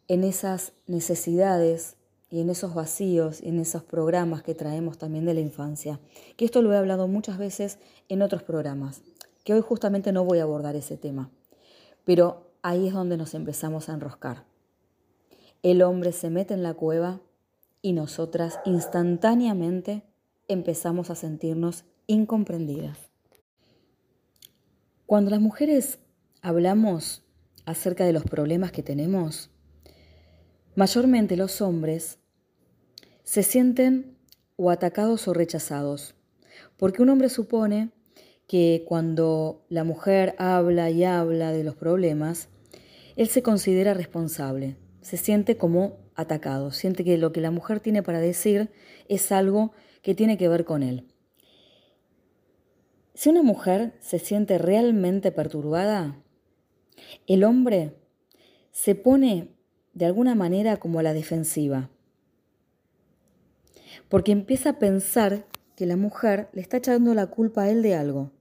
en 0.10 0.26
esas 0.26 0.74
necesidades 0.88 1.96
y 2.30 2.42
en 2.42 2.50
esos 2.50 2.74
vacíos 2.74 3.42
y 3.42 3.48
en 3.48 3.60
esos 3.60 3.82
programas 3.82 4.44
que 4.44 4.56
traemos 4.56 4.98
también 4.98 5.24
de 5.24 5.34
la 5.34 5.40
infancia. 5.40 6.02
Que 6.36 6.44
esto 6.44 6.62
lo 6.62 6.74
he 6.74 6.78
hablado 6.78 7.08
muchas 7.08 7.38
veces 7.38 7.80
en 8.10 8.22
otros 8.22 8.44
programas 8.44 9.04
que 9.46 9.54
hoy 9.54 9.62
justamente 9.62 10.12
no 10.12 10.26
voy 10.26 10.40
a 10.40 10.44
abordar 10.44 10.76
ese 10.76 10.98
tema, 10.98 11.32
pero 12.04 12.52
ahí 12.62 12.90
es 12.90 12.94
donde 12.94 13.16
nos 13.16 13.36
empezamos 13.36 13.88
a 13.88 13.94
enroscar. 13.94 14.44
El 15.64 15.82
hombre 15.82 16.12
se 16.12 16.30
mete 16.30 16.56
en 16.56 16.62
la 16.62 16.74
cueva 16.74 17.22
y 17.82 17.94
nosotras 17.94 18.60
instantáneamente 18.66 20.04
empezamos 20.50 21.10
a 21.10 21.16
sentirnos 21.16 21.86
incomprendidas. 22.06 23.15
Cuando 25.06 25.30
las 25.30 25.40
mujeres 25.40 26.00
hablamos 26.42 27.24
acerca 27.66 28.06
de 28.06 28.14
los 28.14 28.24
problemas 28.24 28.72
que 28.72 28.82
tenemos, 28.82 29.52
mayormente 30.74 31.38
los 31.38 31.62
hombres 31.62 32.18
se 33.24 33.44
sienten 33.44 34.18
o 34.56 34.72
atacados 34.72 35.28
o 35.28 35.34
rechazados, 35.36 36.16
porque 36.76 37.04
un 37.04 37.10
hombre 37.10 37.30
supone 37.30 37.92
que 38.48 38.84
cuando 38.88 39.64
la 39.70 39.84
mujer 39.84 40.34
habla 40.40 40.90
y 40.90 41.04
habla 41.04 41.52
de 41.52 41.64
los 41.64 41.76
problemas, 41.76 42.50
él 43.16 43.28
se 43.28 43.44
considera 43.44 43.94
responsable, 43.94 44.76
se 45.02 45.18
siente 45.18 45.56
como 45.56 45.98
atacado, 46.16 46.72
siente 46.72 47.04
que 47.04 47.20
lo 47.20 47.32
que 47.32 47.42
la 47.42 47.52
mujer 47.52 47.80
tiene 47.80 48.02
para 48.02 48.20
decir 48.20 48.72
es 49.08 49.32
algo 49.32 49.72
que 50.02 50.16
tiene 50.16 50.40
que 50.40 50.50
ver 50.50 50.66
con 50.66 50.82
él. 50.82 51.06
Si 53.16 53.30
una 53.30 53.44
mujer 53.44 53.94
se 54.02 54.20
siente 54.20 54.58
realmente 54.58 55.32
perturbada, 55.32 56.22
el 57.28 57.46
hombre 57.46 57.96
se 58.72 58.94
pone 58.94 59.56
de 59.94 60.06
alguna 60.06 60.36
manera 60.36 60.76
como 60.78 61.00
a 61.00 61.04
la 61.04 61.14
defensiva, 61.14 61.90
porque 64.10 64.34
empieza 64.34 64.72
a 64.72 64.80
pensar 64.80 65.46
que 65.78 65.86
la 65.86 65.96
mujer 65.96 66.50
le 66.52 66.60
está 66.60 66.76
echando 66.76 67.14
la 67.14 67.28
culpa 67.28 67.64
a 67.64 67.70
él 67.70 67.82
de 67.84 67.96
algo. 67.96 68.32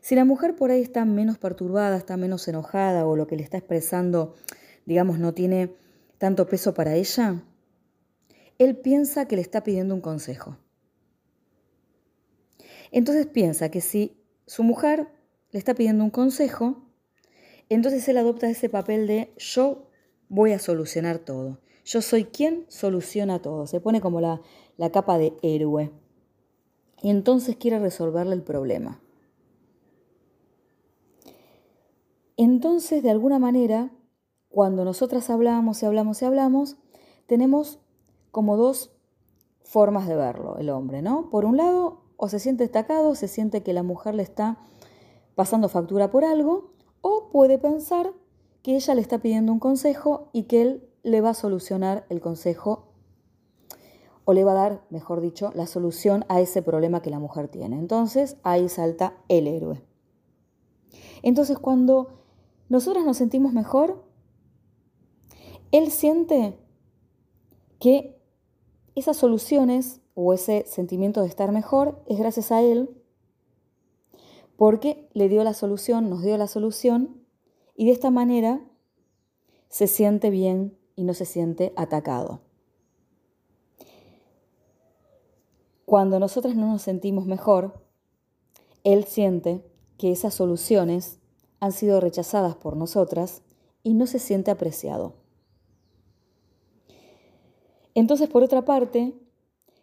Si 0.00 0.14
la 0.14 0.24
mujer 0.24 0.56
por 0.56 0.70
ahí 0.70 0.80
está 0.80 1.04
menos 1.04 1.36
perturbada, 1.36 1.98
está 1.98 2.16
menos 2.16 2.48
enojada 2.48 3.06
o 3.06 3.16
lo 3.16 3.26
que 3.26 3.36
le 3.36 3.42
está 3.42 3.58
expresando, 3.58 4.34
digamos, 4.86 5.18
no 5.18 5.34
tiene 5.34 5.74
tanto 6.16 6.48
peso 6.48 6.72
para 6.72 6.94
ella, 6.94 7.42
él 8.56 8.78
piensa 8.78 9.28
que 9.28 9.36
le 9.36 9.42
está 9.42 9.62
pidiendo 9.62 9.94
un 9.94 10.00
consejo. 10.00 10.56
Entonces 12.90 13.26
piensa 13.26 13.70
que 13.70 13.80
si 13.80 14.16
su 14.46 14.62
mujer 14.62 15.08
le 15.50 15.58
está 15.58 15.74
pidiendo 15.74 16.04
un 16.04 16.10
consejo, 16.10 16.82
entonces 17.68 18.08
él 18.08 18.18
adopta 18.18 18.50
ese 18.50 18.68
papel 18.68 19.06
de 19.06 19.32
yo 19.36 19.88
voy 20.28 20.52
a 20.52 20.58
solucionar 20.58 21.18
todo. 21.18 21.60
Yo 21.84 22.02
soy 22.02 22.24
quien 22.24 22.66
soluciona 22.68 23.40
todo. 23.40 23.66
Se 23.66 23.80
pone 23.80 24.00
como 24.00 24.20
la, 24.20 24.40
la 24.76 24.90
capa 24.90 25.18
de 25.18 25.34
héroe. 25.42 25.90
Y 27.02 27.10
entonces 27.10 27.56
quiere 27.56 27.78
resolverle 27.78 28.34
el 28.34 28.42
problema. 28.42 29.00
Entonces, 32.36 33.02
de 33.02 33.10
alguna 33.10 33.38
manera, 33.38 33.90
cuando 34.48 34.84
nosotras 34.84 35.30
hablamos 35.30 35.82
y 35.82 35.86
hablamos 35.86 36.22
y 36.22 36.24
hablamos, 36.24 36.76
tenemos 37.26 37.80
como 38.30 38.56
dos 38.56 38.92
formas 39.62 40.08
de 40.08 40.16
verlo 40.16 40.56
el 40.58 40.70
hombre, 40.70 41.02
¿no? 41.02 41.30
Por 41.30 41.44
un 41.44 41.56
lado, 41.56 42.02
o 42.22 42.28
se 42.28 42.38
siente 42.38 42.64
destacado, 42.64 43.14
se 43.14 43.28
siente 43.28 43.62
que 43.62 43.72
la 43.72 43.82
mujer 43.82 44.14
le 44.14 44.22
está 44.22 44.58
pasando 45.34 45.70
factura 45.70 46.10
por 46.10 46.22
algo, 46.22 46.74
o 47.00 47.30
puede 47.32 47.58
pensar 47.58 48.12
que 48.62 48.76
ella 48.76 48.94
le 48.94 49.00
está 49.00 49.20
pidiendo 49.20 49.52
un 49.52 49.58
consejo 49.58 50.28
y 50.34 50.42
que 50.42 50.60
él 50.60 50.88
le 51.02 51.22
va 51.22 51.30
a 51.30 51.34
solucionar 51.34 52.04
el 52.10 52.20
consejo 52.20 52.88
o 54.26 54.34
le 54.34 54.44
va 54.44 54.52
a 54.52 54.54
dar, 54.54 54.82
mejor 54.90 55.22
dicho, 55.22 55.50
la 55.54 55.66
solución 55.66 56.26
a 56.28 56.42
ese 56.42 56.60
problema 56.60 57.00
que 57.00 57.08
la 57.08 57.18
mujer 57.18 57.48
tiene. 57.48 57.78
Entonces 57.78 58.36
ahí 58.42 58.68
salta 58.68 59.14
el 59.28 59.46
héroe. 59.46 59.82
Entonces 61.22 61.58
cuando 61.58 62.20
nosotras 62.68 63.06
nos 63.06 63.16
sentimos 63.16 63.54
mejor, 63.54 64.04
él 65.72 65.90
siente 65.90 66.58
que 67.78 68.20
esas 68.94 69.16
soluciones 69.16 69.99
o 70.14 70.32
ese 70.34 70.64
sentimiento 70.66 71.22
de 71.22 71.28
estar 71.28 71.52
mejor 71.52 72.02
es 72.06 72.18
gracias 72.18 72.52
a 72.52 72.62
él 72.62 72.90
porque 74.56 75.08
le 75.14 75.30
dio 75.30 75.42
la 75.42 75.54
solución, 75.54 76.10
nos 76.10 76.22
dio 76.22 76.36
la 76.36 76.46
solución 76.46 77.24
y 77.76 77.86
de 77.86 77.92
esta 77.92 78.10
manera 78.10 78.60
se 79.70 79.86
siente 79.86 80.28
bien 80.28 80.76
y 80.96 81.04
no 81.04 81.14
se 81.14 81.24
siente 81.24 81.72
atacado. 81.76 82.42
Cuando 85.86 86.20
nosotras 86.20 86.56
no 86.56 86.66
nos 86.66 86.82
sentimos 86.82 87.24
mejor, 87.24 87.82
Él 88.84 89.04
siente 89.04 89.64
que 89.96 90.12
esas 90.12 90.34
soluciones 90.34 91.18
han 91.58 91.72
sido 91.72 91.98
rechazadas 92.00 92.54
por 92.54 92.76
nosotras 92.76 93.42
y 93.82 93.94
no 93.94 94.06
se 94.06 94.18
siente 94.18 94.50
apreciado. 94.50 95.14
Entonces, 97.94 98.28
por 98.28 98.42
otra 98.42 98.64
parte, 98.64 99.14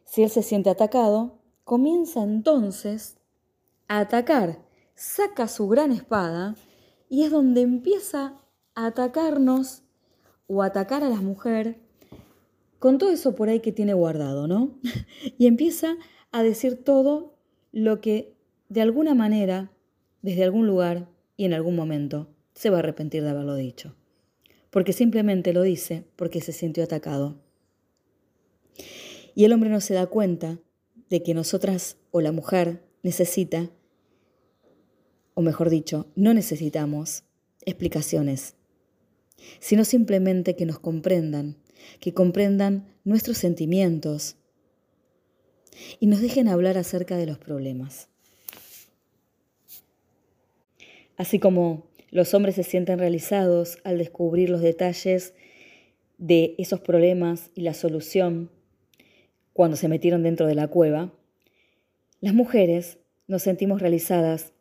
si 0.07 0.23
Él 0.23 0.29
se 0.29 0.41
siente 0.41 0.69
atacado, 0.69 1.37
comienza 1.65 2.23
entonces 2.23 3.17
a 3.89 3.99
atacar, 3.99 4.59
saca 4.95 5.49
su 5.49 5.67
gran 5.67 5.91
espada 5.91 6.55
y 7.09 7.23
es 7.23 7.31
donde 7.31 7.61
empieza 7.61 8.39
a 8.73 8.85
atacarnos 8.87 9.83
o 10.47 10.63
atacar 10.63 11.03
a 11.03 11.09
la 11.09 11.21
mujer 11.21 11.81
con 12.79 12.97
todo 12.97 13.11
eso 13.11 13.35
por 13.35 13.49
ahí 13.49 13.59
que 13.59 13.73
tiene 13.73 13.93
guardado, 13.93 14.47
¿no? 14.47 14.79
y 15.37 15.45
empieza 15.45 15.97
a 16.31 16.41
decir 16.41 16.83
todo 16.85 17.35
lo 17.73 17.99
que 17.99 18.33
de 18.69 18.81
alguna 18.81 19.13
manera, 19.13 19.71
desde 20.21 20.45
algún 20.45 20.67
lugar 20.67 21.09
y 21.35 21.45
en 21.45 21.53
algún 21.53 21.75
momento, 21.75 22.29
se 22.53 22.69
va 22.69 22.77
a 22.77 22.79
arrepentir 22.79 23.23
de 23.23 23.29
haberlo 23.29 23.55
dicho. 23.55 23.93
Porque 24.69 24.93
simplemente 24.93 25.51
lo 25.51 25.63
dice 25.63 26.05
porque 26.15 26.39
se 26.39 26.53
sintió 26.53 26.85
atacado. 26.85 27.41
Y 29.37 29.45
el 29.45 29.53
hombre 29.53 29.69
no 29.69 29.81
se 29.81 29.93
da 29.93 30.07
cuenta 30.07 30.57
de 31.11 31.21
que 31.21 31.35
nosotras 31.35 31.97
o 32.09 32.21
la 32.21 32.31
mujer 32.31 32.81
necesita, 33.03 33.69
o 35.35 35.43
mejor 35.43 35.69
dicho, 35.69 36.07
no 36.15 36.33
necesitamos 36.33 37.23
explicaciones, 37.63 38.55
sino 39.59 39.85
simplemente 39.85 40.55
que 40.55 40.65
nos 40.65 40.79
comprendan 40.79 41.57
que 41.99 42.15
comprendan 42.15 42.87
nuestros 43.03 43.37
sentimientos 43.37 44.37
y 45.99 46.07
nos 46.07 46.19
dejen 46.19 46.47
hablar 46.47 46.75
acerca 46.79 47.15
de 47.15 47.27
los 47.27 47.37
problemas. 47.37 48.09
Así 51.15 51.37
como 51.37 51.85
los 52.09 52.33
hombres 52.33 52.55
se 52.55 52.63
sienten 52.63 52.97
realizados 52.97 53.77
al 53.83 53.99
descubrir 53.99 54.49
los 54.49 54.61
detalles 54.61 55.35
de 56.17 56.55
esos 56.57 56.79
problemas 56.79 57.51
y 57.53 57.61
la 57.61 57.75
solución 57.75 58.49
cuando 59.57 59.75
se 59.75 59.87
metieron 59.87 60.21
dentro 60.21 60.45
de 60.45 60.53
la 60.53 60.67
cueva, 60.67 61.11
las 62.21 62.35
mujeres 62.35 62.99
nos 63.25 63.41
sentimos 63.41 63.81
realizadas 63.81 64.53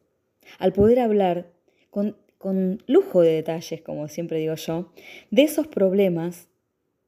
al 0.58 0.72
poder 0.72 1.00
hablar 1.00 1.52
con, 1.90 2.16
con 2.38 2.82
lujo 2.86 3.20
de 3.20 3.32
detalles, 3.32 3.82
como 3.82 4.08
siempre 4.08 4.38
digo 4.38 4.54
yo, 4.54 4.90
de 5.30 5.42
esos 5.42 5.66
problemas 5.66 6.48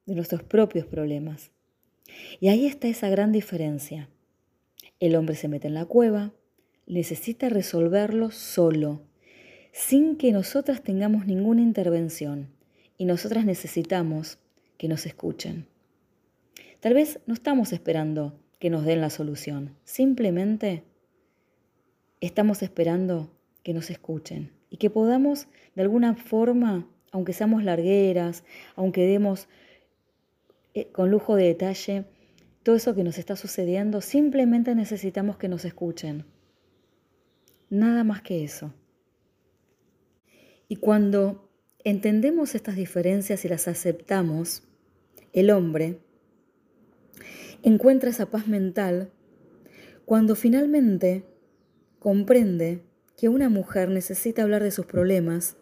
de 0.05 0.15
nuestros 0.15 0.43
propios 0.43 0.85
problemas. 0.85 1.51
Y 2.41 2.49
ahí 2.49 2.67
está 2.67 2.89
esa 2.89 3.09
gran 3.09 3.33
diferencia. 3.33 4.11
El 5.01 5.17
hombre 5.17 5.35
se 5.35 5.49
mete 5.49 5.69
en 5.69 5.75
la 5.75 5.87
cueva, 5.87 6.35
necesita 6.87 7.49
resolverlo 7.49 8.31
solo, 8.31 9.01
sin 9.73 10.17
que 10.17 10.31
nosotras 10.31 10.83
tengamos 10.83 11.25
ninguna 11.25 11.63
intervención. 11.63 12.51
Y 12.99 13.07
nosotras 13.07 13.47
necesitamos 13.47 14.37
que 14.77 14.89
nos 14.89 15.07
escuchen. 15.07 15.69
Tal 16.81 16.95
vez 16.95 17.21
no 17.27 17.35
estamos 17.35 17.73
esperando 17.73 18.39
que 18.61 18.71
nos 18.71 18.85
den 18.85 19.01
la 19.01 19.11
solución, 19.11 19.77
simplemente 19.85 20.85
estamos 22.21 22.63
esperando 22.63 23.33
que 23.63 23.75
nos 23.75 23.91
escuchen 23.91 24.53
y 24.71 24.77
que 24.77 24.91
podamos 24.91 25.49
de 25.75 25.83
alguna 25.83 26.15
forma, 26.15 26.89
aunque 27.11 27.33
seamos 27.33 27.65
largueras, 27.65 28.45
aunque 28.77 29.07
demos 29.07 29.49
eh, 30.75 30.91
con 30.93 31.11
lujo 31.11 31.37
de 31.37 31.45
detalle 31.45 32.05
todo 32.63 32.77
eso 32.77 32.95
que 32.95 33.05
nos 33.05 33.19
está 33.19 33.35
sucediendo, 33.35 34.01
simplemente 34.01 34.75
necesitamos 34.75 35.39
que 35.39 35.49
nos 35.49 35.65
escuchen. 35.65 36.27
Nada 37.71 38.05
más 38.05 38.23
que 38.23 38.45
eso. 38.45 38.75
Y 40.69 40.77
cuando 40.77 41.51
entendemos 41.83 42.55
estas 42.55 42.77
diferencias 42.77 43.45
y 43.45 43.49
las 43.49 43.69
aceptamos, 43.69 44.65
el 45.33 45.51
hombre 45.51 45.99
encuentra 47.63 48.11
esa 48.11 48.27
paz 48.27 48.47
mental 48.47 49.11
cuando 50.05 50.35
finalmente 50.35 51.25
comprende 51.99 52.83
que 53.17 53.29
una 53.29 53.49
mujer 53.49 53.89
necesita 53.91 54.43
hablar 54.43 54.63
de 54.63 54.71
sus 54.71 54.87
problemas. 54.87 55.57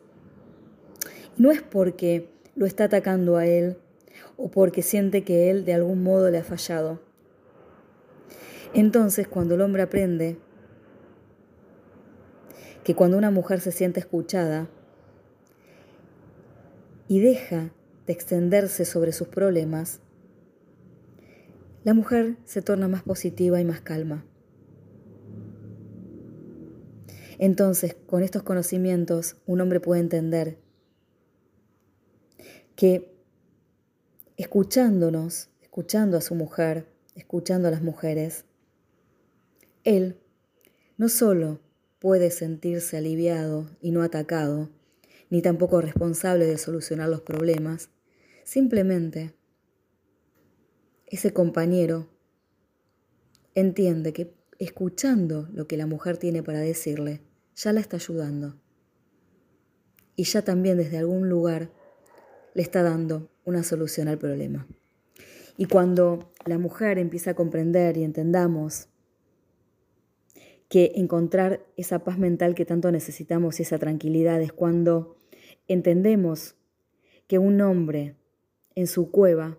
No 1.37 1.50
es 1.50 1.62
porque 1.62 2.30
lo 2.54 2.66
está 2.66 2.85
atacando 2.85 3.37
a 3.37 3.46
él 3.46 3.78
o 4.37 4.50
porque 4.50 4.82
siente 4.82 5.24
que 5.24 5.50
él 5.50 5.64
de 5.64 5.74
algún 5.74 6.02
modo 6.02 6.30
le 6.30 6.38
ha 6.38 6.44
fallado. 6.44 7.00
Entonces, 8.74 9.26
cuando 9.26 9.54
el 9.54 9.62
hombre 9.62 9.82
aprende 9.82 10.38
que 12.85 12.94
cuando 12.94 13.16
una 13.16 13.30
mujer 13.30 13.61
se 13.61 13.72
siente 13.72 14.00
escuchada 14.00 14.68
y 17.09 17.20
deja 17.20 17.72
de 18.06 18.12
extenderse 18.12 18.85
sobre 18.85 19.12
sus 19.12 19.28
problemas, 19.28 20.00
la 21.87 21.94
mujer 21.94 22.37
se 22.44 22.62
torna 22.62 22.88
más 22.88 23.05
positiva 23.05 23.61
y 23.61 23.64
más 23.64 23.81
calma. 23.81 24.27
Entonces, 27.38 27.94
con 27.94 28.25
estos 28.25 28.42
conocimientos, 28.42 29.37
un 29.46 29.61
hombre 29.61 29.79
puede 29.79 30.01
entender 30.01 30.59
que 32.75 33.16
escuchándonos, 34.37 35.49
escuchando 35.62 36.16
a 36.16 36.22
su 36.22 36.35
mujer, 36.35 36.88
escuchando 37.14 37.68
a 37.68 37.70
las 37.70 37.83
mujeres, 37.83 38.46
él 39.85 40.18
no 40.96 41.09
solo 41.09 41.61
puede 42.01 42.33
sentirse 42.33 42.96
aliviado 42.96 43.70
y 43.81 43.92
no 43.92 44.03
atacado, 44.03 44.70
ni 45.31 45.40
tampoco 45.40 45.81
responsable 45.81 46.46
de 46.46 46.59
solucionar 46.59 47.09
los 47.09 47.20
problemas, 47.20 47.90
simplemente 48.42 49.36
ese 51.07 51.33
compañero 51.33 52.09
entiende 53.55 54.12
que 54.12 54.35
escuchando 54.59 55.49
lo 55.53 55.66
que 55.66 55.77
la 55.77 55.87
mujer 55.87 56.16
tiene 56.16 56.42
para 56.42 56.61
decirle, 56.61 57.23
ya 57.55 57.73
la 57.73 57.81
está 57.81 57.97
ayudando. 57.97 58.57
Y 60.16 60.25
ya 60.25 60.42
también 60.42 60.79
desde 60.79 60.99
algún 60.99 61.29
lugar 61.29 61.71
le 62.55 62.62
está 62.62 62.83
dando 62.83 63.31
una 63.45 63.62
solución 63.62 64.09
al 64.09 64.19
problema. 64.19 64.66
Y 65.57 65.66
cuando 65.66 66.33
la 66.45 66.59
mujer 66.59 66.99
empieza 66.99 67.33
a 67.33 67.35
comprender 67.35 67.97
y 67.97 68.05
entendamos 68.05 68.88
que 70.69 70.92
encontrar 70.97 71.64
esa 71.77 72.01
paz 72.01 72.19
mental 72.19 72.55
que 72.55 72.64
tanto 72.64 72.90
necesitamos 72.90 73.61
y 73.61 73.62
esa 73.62 73.79
tranquilidad 73.79 74.42
es 74.42 74.53
cuando 74.53 75.16
entendemos 75.69 76.57
que 77.29 77.38
un 77.38 77.61
hombre 77.61 78.16
en 78.75 78.87
su 78.87 79.11
cueva 79.11 79.59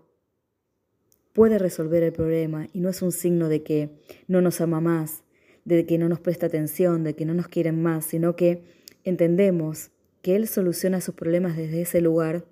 puede 1.38 1.58
resolver 1.58 2.02
el 2.02 2.12
problema 2.12 2.66
y 2.72 2.80
no 2.80 2.88
es 2.88 3.00
un 3.00 3.12
signo 3.12 3.48
de 3.48 3.62
que 3.62 3.90
no 4.26 4.40
nos 4.40 4.60
ama 4.60 4.80
más, 4.80 5.22
de 5.64 5.86
que 5.86 5.96
no 5.96 6.08
nos 6.08 6.18
presta 6.18 6.46
atención, 6.46 7.04
de 7.04 7.14
que 7.14 7.24
no 7.24 7.32
nos 7.32 7.46
quieren 7.46 7.80
más, 7.80 8.06
sino 8.06 8.34
que 8.34 8.64
entendemos 9.04 9.92
que 10.20 10.34
Él 10.34 10.48
soluciona 10.48 11.00
sus 11.00 11.14
problemas 11.14 11.56
desde 11.56 11.82
ese 11.82 12.00
lugar 12.00 12.44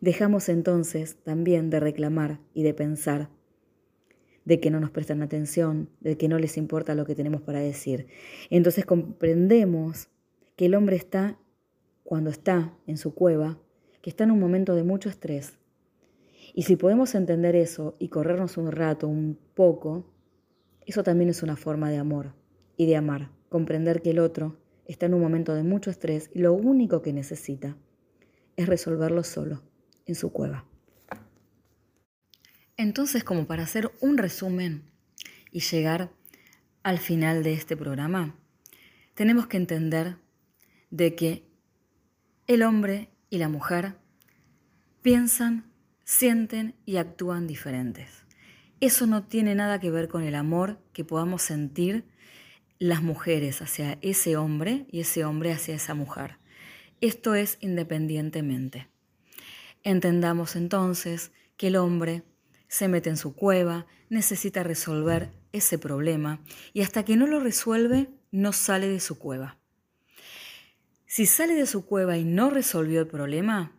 Dejamos 0.00 0.48
entonces 0.48 1.16
también 1.24 1.68
de 1.68 1.78
reclamar 1.78 2.40
y 2.54 2.62
de 2.62 2.72
pensar 2.72 3.28
de 4.46 4.58
que 4.58 4.70
no 4.70 4.80
nos 4.80 4.90
prestan 4.90 5.20
atención, 5.20 5.90
de 6.00 6.16
que 6.16 6.26
no 6.26 6.38
les 6.38 6.56
importa 6.56 6.94
lo 6.94 7.04
que 7.04 7.14
tenemos 7.14 7.42
para 7.42 7.60
decir. 7.60 8.06
Entonces 8.48 8.86
comprendemos 8.86 10.08
que 10.56 10.66
el 10.66 10.74
hombre 10.74 10.96
está, 10.96 11.38
cuando 12.02 12.30
está 12.30 12.74
en 12.86 12.96
su 12.96 13.14
cueva, 13.14 13.58
que 14.00 14.08
está 14.08 14.24
en 14.24 14.30
un 14.30 14.40
momento 14.40 14.74
de 14.74 14.84
mucho 14.84 15.10
estrés. 15.10 15.59
Y 16.54 16.62
si 16.62 16.76
podemos 16.76 17.14
entender 17.14 17.56
eso 17.56 17.96
y 17.98 18.08
corrernos 18.08 18.56
un 18.56 18.72
rato, 18.72 19.08
un 19.08 19.38
poco, 19.54 20.12
eso 20.86 21.02
también 21.02 21.30
es 21.30 21.42
una 21.42 21.56
forma 21.56 21.90
de 21.90 21.98
amor 21.98 22.34
y 22.76 22.86
de 22.86 22.96
amar, 22.96 23.30
comprender 23.48 24.02
que 24.02 24.10
el 24.10 24.18
otro 24.18 24.58
está 24.86 25.06
en 25.06 25.14
un 25.14 25.20
momento 25.20 25.54
de 25.54 25.62
mucho 25.62 25.90
estrés 25.90 26.30
y 26.34 26.40
lo 26.40 26.52
único 26.52 27.02
que 27.02 27.12
necesita 27.12 27.76
es 28.56 28.66
resolverlo 28.66 29.22
solo, 29.22 29.62
en 30.06 30.14
su 30.14 30.32
cueva. 30.32 30.66
Entonces, 32.76 33.22
como 33.24 33.46
para 33.46 33.62
hacer 33.62 33.92
un 34.00 34.18
resumen 34.18 34.90
y 35.52 35.60
llegar 35.60 36.10
al 36.82 36.98
final 36.98 37.42
de 37.42 37.52
este 37.52 37.76
programa, 37.76 38.36
tenemos 39.14 39.46
que 39.46 39.58
entender 39.58 40.16
de 40.90 41.14
que 41.14 41.46
el 42.46 42.62
hombre 42.62 43.10
y 43.28 43.38
la 43.38 43.48
mujer 43.48 43.96
piensan, 45.02 45.69
sienten 46.10 46.74
y 46.86 46.96
actúan 46.96 47.46
diferentes. 47.46 48.24
Eso 48.80 49.06
no 49.06 49.22
tiene 49.22 49.54
nada 49.54 49.78
que 49.78 49.92
ver 49.92 50.08
con 50.08 50.24
el 50.24 50.34
amor 50.34 50.80
que 50.92 51.04
podamos 51.04 51.40
sentir 51.40 52.04
las 52.80 53.00
mujeres 53.00 53.62
hacia 53.62 53.96
ese 54.02 54.36
hombre 54.36 54.86
y 54.90 55.00
ese 55.00 55.24
hombre 55.24 55.52
hacia 55.52 55.76
esa 55.76 55.94
mujer. 55.94 56.38
Esto 57.00 57.36
es 57.36 57.58
independientemente. 57.60 58.88
Entendamos 59.84 60.56
entonces 60.56 61.30
que 61.56 61.68
el 61.68 61.76
hombre 61.76 62.24
se 62.66 62.88
mete 62.88 63.08
en 63.08 63.16
su 63.16 63.36
cueva, 63.36 63.86
necesita 64.08 64.64
resolver 64.64 65.30
ese 65.52 65.78
problema 65.78 66.40
y 66.72 66.82
hasta 66.82 67.04
que 67.04 67.16
no 67.16 67.28
lo 67.28 67.38
resuelve 67.38 68.10
no 68.32 68.52
sale 68.52 68.88
de 68.88 68.98
su 68.98 69.16
cueva. 69.16 69.58
Si 71.06 71.26
sale 71.26 71.54
de 71.54 71.66
su 71.66 71.86
cueva 71.86 72.18
y 72.18 72.24
no 72.24 72.50
resolvió 72.50 73.00
el 73.00 73.06
problema, 73.06 73.76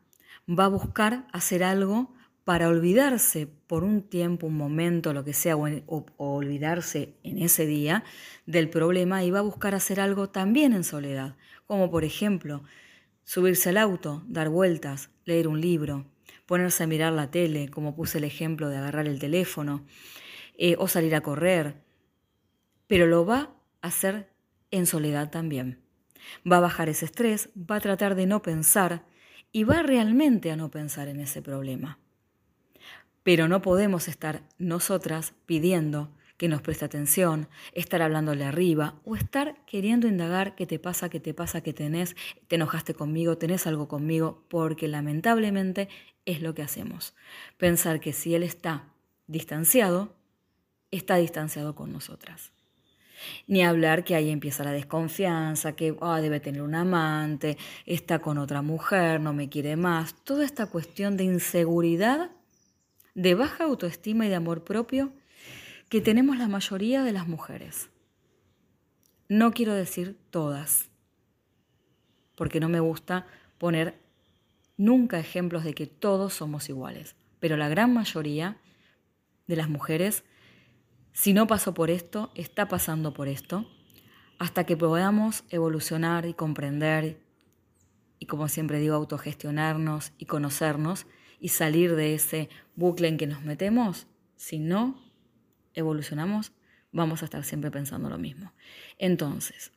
va 0.48 0.65
a 0.65 0.70
buscar 0.70 1.28
hacer 1.34 1.65
algo 1.65 2.15
para 2.43 2.69
olvidarse 2.69 3.47
por 3.67 3.84
un 3.84 4.01
tiempo, 4.01 4.47
un 4.47 4.58
momento, 4.58 5.13
lo 5.13 5.23
que 5.23 5.34
sea, 5.34 5.56
o, 5.56 6.06
olvidarse 6.17 7.13
en 7.23 7.38
ese 7.38 7.65
día 7.65 8.04
del 8.45 8.69
problema 8.69 9.23
y 9.23 9.32
va 9.32 9.39
a 9.39 9.43
buscar 9.43 9.75
hacer 9.75 9.99
algo 9.99 10.30
también 10.30 10.73
en 10.73 10.84
soledad, 10.84 11.36
como 11.67 11.91
por 11.91 12.04
ejemplo 12.04 12.63
subirse 13.23 13.69
al 13.69 13.77
auto, 13.77 14.23
dar 14.27 14.49
vueltas, 14.49 15.10
leer 15.25 15.47
un 15.47 15.62
libro, 15.62 16.06
ponerse 16.45 16.84
a 16.84 16.88
mirar 16.88 17.13
la 17.13 17.30
tele, 17.30 17.69
como 17.69 17.95
puse 17.95 18.17
el 18.17 18.23
ejemplo 18.23 18.69
de 18.69 18.77
agarrar 18.77 19.08
el 19.08 19.19
teléfono, 19.19 19.86
eh, 20.58 20.75
o 20.80 20.88
salir 20.88 21.15
a 21.15 21.21
correr, 21.21 21.75
pero 22.88 23.08
lo 23.08 23.25
va 23.25 23.56
a 23.82 23.88
hacer 23.88 24.27
en 24.71 24.86
soledad 24.86 25.30
también. 25.30 25.80
Va 26.49 26.58
a 26.58 26.62
bajar 26.62 26.89
ese 26.89 27.06
estrés, 27.06 27.49
va 27.56 27.77
a 27.77 27.82
tratar 27.82 28.15
de 28.15 28.25
no 28.25 28.41
pensar 28.41 29.06
y 29.51 29.63
va 29.63 29.84
realmente 29.84 30.51
a 30.51 30.56
no 30.56 30.71
pensar 30.71 31.08
en 31.08 31.19
ese 31.19 31.41
problema. 31.41 32.01
Pero 33.23 33.47
no 33.47 33.62
podemos 33.62 34.07
estar 34.07 34.43
nosotras 34.57 35.34
pidiendo 35.45 36.10
que 36.41 36.47
nos 36.47 36.63
preste 36.63 36.86
atención, 36.86 37.49
estar 37.73 38.01
hablándole 38.01 38.45
arriba 38.45 38.95
o 39.05 39.15
estar 39.15 39.63
queriendo 39.67 40.07
indagar 40.07 40.55
qué 40.55 40.65
te 40.65 40.79
pasa, 40.79 41.07
qué 41.07 41.19
te 41.19 41.36
pasa, 41.36 41.62
qué 41.62 41.71
tenés, 41.71 42.15
te 42.47 42.55
enojaste 42.55 42.95
conmigo, 42.95 43.38
tenés 43.38 43.67
algo 43.67 43.88
conmigo, 43.88 44.43
porque 44.49 44.88
lamentablemente 44.88 45.88
es 46.25 46.41
lo 46.41 46.55
que 46.55 46.63
hacemos. 46.63 47.13
Pensar 47.57 47.99
que 47.99 48.12
si 48.12 48.34
él 48.34 48.41
está 48.41 48.88
distanciado, 49.27 50.15
está 50.89 51.17
distanciado 51.17 51.75
con 51.75 51.93
nosotras. 51.93 52.51
Ni 53.45 53.63
hablar 53.63 54.03
que 54.03 54.15
ahí 54.15 54.31
empieza 54.31 54.63
la 54.63 54.71
desconfianza, 54.71 55.75
que 55.75 55.95
ah, 56.01 56.21
debe 56.21 56.39
tener 56.39 56.63
un 56.63 56.73
amante, 56.73 57.55
está 57.86 58.17
con 58.17 58.39
otra 58.39 58.63
mujer, 58.63 59.21
no 59.21 59.31
me 59.31 59.47
quiere 59.47 59.75
más. 59.75 60.15
Toda 60.23 60.43
esta 60.43 60.65
cuestión 60.65 61.17
de 61.17 61.25
inseguridad, 61.25 62.31
de 63.15 63.36
baja 63.36 63.65
autoestima 63.65 64.26
y 64.26 64.30
de 64.30 64.36
amor 64.36 64.63
propio 64.63 65.13
que 65.89 66.02
tenemos 66.02 66.38
la 66.38 66.47
mayoría 66.47 67.04
de 67.04 67.12
las 67.12 67.28
mujeres. 67.28 67.89
No 69.28 69.52
quiero 69.52 69.74
decir 69.74 70.17
todas, 70.30 70.89
porque 72.36 72.60
no 72.60 72.69
me 72.69 72.80
gusta 72.80 73.28
poner 73.58 74.00
nunca 74.78 75.19
ejemplos 75.19 75.63
de 75.63 75.74
que 75.74 75.88
todos 75.88 76.34
somos 76.34 76.69
iguales, 76.69 77.15
pero 77.39 77.58
la 77.58 77.69
gran 77.69 77.93
mayoría 77.93 78.58
de 79.47 79.56
las 79.56 79.69
mujeres 79.69 80.24
si 81.13 81.34
no 81.34 81.47
pasó 81.47 81.74
por 81.74 81.89
esto, 81.89 82.32
está 82.36 82.67
pasando 82.67 83.13
por 83.13 83.28
esto, 83.28 83.65
hasta 84.39 84.65
que 84.65 84.78
podamos 84.78 85.43
evolucionar 85.50 86.26
y 86.26 86.34
comprender, 86.34 87.21
y 88.17 88.26
como 88.28 88.47
siempre 88.47 88.80
digo, 88.80 88.95
autogestionarnos 88.95 90.13
y 90.17 90.26
conocernos 90.26 91.06
y 91.41 91.49
salir 91.49 91.95
de 91.97 92.13
ese 92.13 92.47
bucle 92.75 93.10
en 93.10 93.17
que 93.17 93.27
nos 93.27 93.41
metemos, 93.41 94.08
si 94.38 94.60
no 94.60 94.97
evolucionamos, 95.73 96.54
vamos 96.93 97.21
a 97.21 97.25
estar 97.25 97.43
siempre 97.43 97.69
pensando 97.69 98.10
lo 98.10 98.17
mismo. 98.17 98.54
Entonces, 98.97 99.73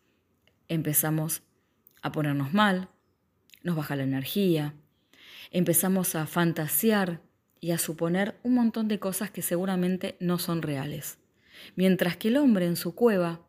empezamos 0.68 1.42
a 2.02 2.12
ponernos 2.12 2.54
mal, 2.54 2.88
nos 3.64 3.74
baja 3.74 3.96
la 3.96 4.04
energía, 4.04 4.74
empezamos 5.50 6.14
a 6.14 6.26
fantasear 6.26 7.20
y 7.60 7.72
a 7.72 7.78
suponer 7.78 8.38
un 8.44 8.54
montón 8.54 8.86
de 8.86 9.00
cosas 9.00 9.32
que 9.32 9.42
seguramente 9.42 10.16
no 10.20 10.38
son 10.38 10.62
reales 10.62 11.18
mientras 11.76 12.16
que 12.16 12.28
el 12.28 12.36
hombre 12.36 12.66
en 12.66 12.76
su 12.76 12.94
cueva 12.94 13.40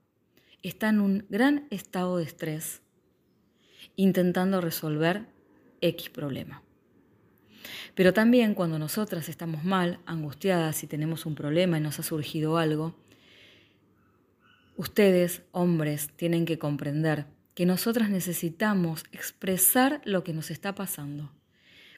está 0.64 0.90
en 0.90 1.00
un 1.00 1.26
gran 1.30 1.68
estado 1.70 2.18
de 2.18 2.24
estrés, 2.24 2.82
intentando 3.96 4.62
resolver 4.62 5.28
X 5.82 6.10
problema. 6.10 6.65
Pero 7.94 8.14
también 8.14 8.54
cuando 8.54 8.80
nosotras 8.80 9.30
estamos 9.30 9.64
mal, 9.64 10.00
angustiadas 10.06 10.84
y 10.84 10.88
tenemos 10.88 11.26
un 11.26 11.36
problema 11.36 11.78
y 11.78 11.82
nos 11.82 12.00
ha 12.00 12.04
surgido 12.04 12.58
algo, 12.58 12.96
ustedes, 14.78 15.44
hombres, 15.52 16.10
tienen 16.16 16.46
que 16.46 16.60
comprender 16.60 17.26
que 17.54 17.66
nosotras 17.66 18.10
necesitamos 18.10 19.06
expresar 19.12 20.02
lo 20.04 20.24
que 20.24 20.34
nos 20.34 20.52
está 20.52 20.76
pasando, 20.76 21.32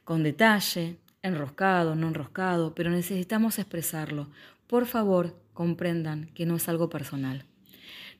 con 0.04 0.24
detalle, 0.24 0.98
enroscado, 1.24 1.96
no 1.96 2.08
enroscado, 2.08 2.76
pero 2.76 2.92
necesitamos 2.92 3.60
expresarlo. 3.60 4.30
Por 4.68 4.86
favor, 4.86 5.42
comprendan 5.54 6.30
que 6.34 6.46
no 6.46 6.56
es 6.56 6.70
algo 6.70 6.90
personal. 6.90 7.46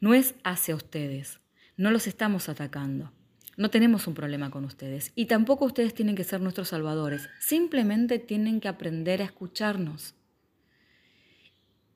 No 0.02 0.14
es 0.14 0.36
hacia 0.44 0.76
ustedes. 0.76 1.40
No 1.76 1.92
los 1.92 2.08
estamos 2.08 2.50
atacando. 2.50 3.12
No 3.58 3.72
tenemos 3.72 4.06
un 4.06 4.14
problema 4.14 4.52
con 4.52 4.66
ustedes. 4.66 5.12
Y 5.16 5.26
tampoco 5.26 5.66
ustedes 5.66 5.96
tienen 5.96 6.16
que 6.16 6.24
ser 6.24 6.40
nuestros 6.42 6.70
salvadores. 6.70 7.28
Simplemente 7.40 8.20
tienen 8.20 8.62
que 8.62 8.68
aprender 8.68 9.20
a 9.22 9.26
escucharnos. 9.26 10.14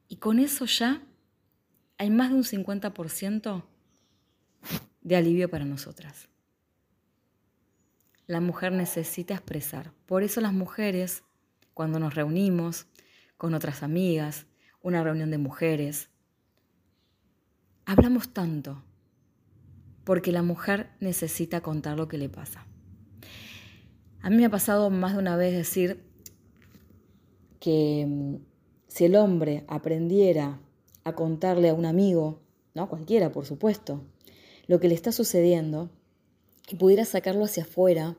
Y 0.08 0.18
con 0.18 0.40
eso 0.40 0.66
ya 0.66 1.04
hay 2.00 2.10
más 2.10 2.32
de 2.32 2.36
un 2.36 2.44
50% 2.44 3.64
de 5.02 5.16
alivio 5.16 5.50
para 5.50 5.64
nosotras. 5.64 6.30
La 8.26 8.42
mujer 8.42 8.72
necesita 8.72 9.36
expresar. 9.36 9.94
Por 10.08 10.24
eso 10.24 10.42
las 10.42 10.54
mujeres, 10.54 11.24
cuando 11.76 12.00
nos 12.00 12.16
reunimos 12.16 12.88
con 13.38 13.54
otras 13.54 13.84
amigas, 13.84 14.48
una 14.82 15.04
reunión 15.04 15.30
de 15.30 15.38
mujeres. 15.38 16.10
Hablamos 17.86 18.34
tanto 18.34 18.84
porque 20.04 20.32
la 20.32 20.44
mujer 20.44 20.90
necesita 21.00 21.62
contar 21.62 21.98
lo 21.98 22.08
que 22.08 22.18
le 22.18 22.30
pasa. 22.30 22.66
A 24.22 24.30
mí 24.30 24.38
me 24.38 24.46
ha 24.46 24.50
pasado 24.50 24.90
más 24.90 25.14
de 25.14 25.20
una 25.20 25.36
vez 25.36 25.54
decir 25.56 26.04
que 27.60 28.06
mm, 28.08 28.36
si 28.88 29.06
el 29.06 29.16
hombre 29.16 29.66
aprendiera 29.68 30.60
a 31.04 31.14
contarle 31.14 31.70
a 31.70 31.74
un 31.74 31.86
amigo, 31.86 32.42
no 32.74 32.90
cualquiera 32.90 33.32
por 33.32 33.46
supuesto, 33.46 34.04
lo 34.68 34.80
que 34.80 34.88
le 34.88 34.96
está 34.96 35.12
sucediendo 35.12 35.90
y 36.70 36.76
pudiera 36.76 37.06
sacarlo 37.06 37.46
hacia 37.46 37.64
afuera, 37.64 38.18